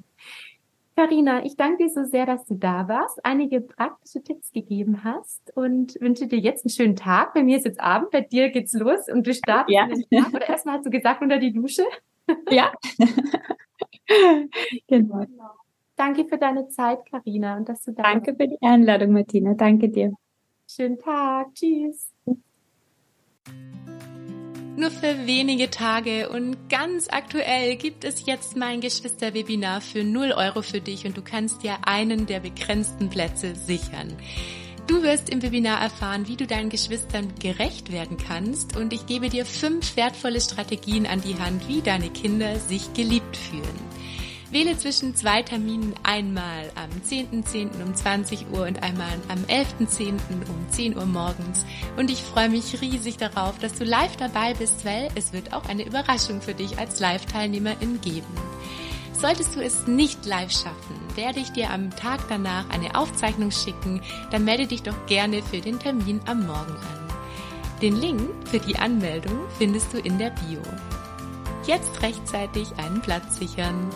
Carina, 0.99 1.45
ich 1.45 1.55
danke 1.55 1.85
dir 1.85 1.89
so 1.89 2.03
sehr, 2.03 2.25
dass 2.25 2.45
du 2.45 2.55
da 2.55 2.89
warst, 2.89 3.23
einige 3.23 3.62
praktische 3.62 4.21
Tipps 4.21 4.51
gegeben 4.51 5.05
hast 5.05 5.55
und 5.55 5.95
wünsche 6.01 6.27
dir 6.27 6.39
jetzt 6.39 6.65
einen 6.65 6.71
schönen 6.71 6.97
Tag. 6.97 7.33
Bei 7.33 7.41
mir 7.41 7.55
ist 7.55 7.63
jetzt 7.63 7.79
Abend, 7.79 8.12
bei 8.12 8.19
dir 8.19 8.49
geht's 8.49 8.73
los 8.73 9.07
und 9.07 9.25
wir 9.25 9.33
starten 9.33 9.71
ja. 9.71 9.88
den 9.88 10.03
Tag. 10.09 10.33
Oder 10.33 10.49
erstmal 10.49 10.75
hast 10.75 10.85
du 10.85 10.89
gesagt, 10.89 11.21
unter 11.21 11.38
die 11.38 11.53
Dusche. 11.53 11.85
Ja. 12.49 12.73
genau. 14.89 15.23
Danke 15.95 16.25
für 16.25 16.38
deine 16.38 16.67
Zeit, 16.67 17.09
Carina, 17.09 17.55
und 17.55 17.69
dass 17.69 17.81
du 17.85 17.93
da 17.93 18.03
Danke 18.03 18.35
für 18.35 18.49
die 18.49 18.57
Einladung, 18.59 19.13
Martina. 19.13 19.53
Danke 19.53 19.88
dir. 19.88 20.12
Schönen 20.67 20.99
Tag. 20.99 21.53
Tschüss 21.53 22.12
nur 24.80 24.92
für 24.92 25.28
wenige 25.28 25.70
Tage 25.70 26.30
und 26.30 26.70
ganz 26.70 27.08
aktuell 27.10 27.76
gibt 27.76 28.06
es 28.06 28.26
jetzt 28.26 28.56
mein 28.56 28.80
Geschwisterwebinar 28.80 29.82
für 29.82 30.04
0 30.04 30.32
Euro 30.32 30.62
für 30.62 30.80
dich 30.80 31.06
und 31.06 31.18
du 31.18 31.22
kannst 31.22 31.63
dir 31.63 31.78
einen 31.86 32.26
der 32.26 32.39
begrenzten 32.39 33.10
Plätze 33.10 33.56
sichern. 33.56 34.15
Du 34.88 35.04
wirst 35.04 35.30
im 35.30 35.42
Webinar 35.42 35.82
erfahren, 35.82 36.28
wie 36.28 36.38
du 36.38 36.48
deinen 36.48 36.70
Geschwistern 36.70 37.34
gerecht 37.39 37.92
werden 37.92 38.18
kannst 38.18 38.78
und 38.78 38.94
ich 38.94 39.06
gebe 39.06 39.30
dir 39.30 39.46
fünf 39.46 39.98
wertvolle 39.98 40.39
Strategien 40.39 41.06
an 41.06 41.22
die 41.22 41.36
Hand, 41.36 41.68
wie 41.68 41.82
deine 41.82 42.10
Kinder 42.10 42.58
sich 42.58 42.94
geliebt 42.94 43.36
fühlen. 43.36 43.88
Wähle 44.51 44.75
zwischen 44.77 45.15
zwei 45.15 45.43
Terminen 45.43 45.93
einmal 46.01 46.71
am 46.73 46.89
10.10. 47.07 47.43
.10. 47.43 47.83
um 47.83 47.93
20 47.93 48.47
Uhr 48.51 48.65
und 48.65 48.81
einmal 48.81 49.13
am 49.27 49.43
11.10. 49.43 50.13
um 50.47 50.69
10 50.69 50.97
Uhr 50.97 51.05
morgens. 51.05 51.65
Und 51.97 52.09
ich 52.09 52.23
freue 52.23 52.49
mich 52.49 52.81
riesig 52.81 53.17
darauf, 53.17 53.59
dass 53.59 53.73
du 53.73 53.83
live 53.83 54.15
dabei 54.17 54.55
bist, 54.55 54.85
weil 54.85 55.09
es 55.13 55.33
wird 55.33 55.53
auch 55.53 55.65
eine 55.65 55.85
Überraschung 55.85 56.41
für 56.41 56.55
dich 56.55 56.79
als 56.79 56.99
Live-Teilnehmerin 56.99 58.01
geben. 58.01 58.33
Solltest 59.13 59.55
du 59.55 59.62
es 59.62 59.85
nicht 59.85 60.25
live 60.25 60.51
schaffen, 60.51 60.95
werde 61.15 61.41
ich 61.41 61.51
dir 61.51 61.69
am 61.69 61.91
Tag 61.91 62.21
danach 62.29 62.69
eine 62.69 62.95
Aufzeichnung 62.95 63.51
schicken, 63.51 64.01
dann 64.31 64.45
melde 64.45 64.65
dich 64.65 64.81
doch 64.81 65.05
gerne 65.05 65.43
für 65.43 65.59
den 65.59 65.77
Termin 65.77 66.21
am 66.25 66.47
Morgen 66.47 66.71
an. 66.71 67.09
Den 67.81 67.97
Link 67.97 68.21
für 68.45 68.59
die 68.59 68.79
Anmeldung 68.79 69.38
findest 69.57 69.93
du 69.93 69.99
in 69.99 70.17
der 70.17 70.31
Bio. 70.31 70.62
Jetzt 71.67 72.01
rechtzeitig 72.01 72.67
einen 72.77 73.01
Platz 73.01 73.38
sichern. 73.38 73.89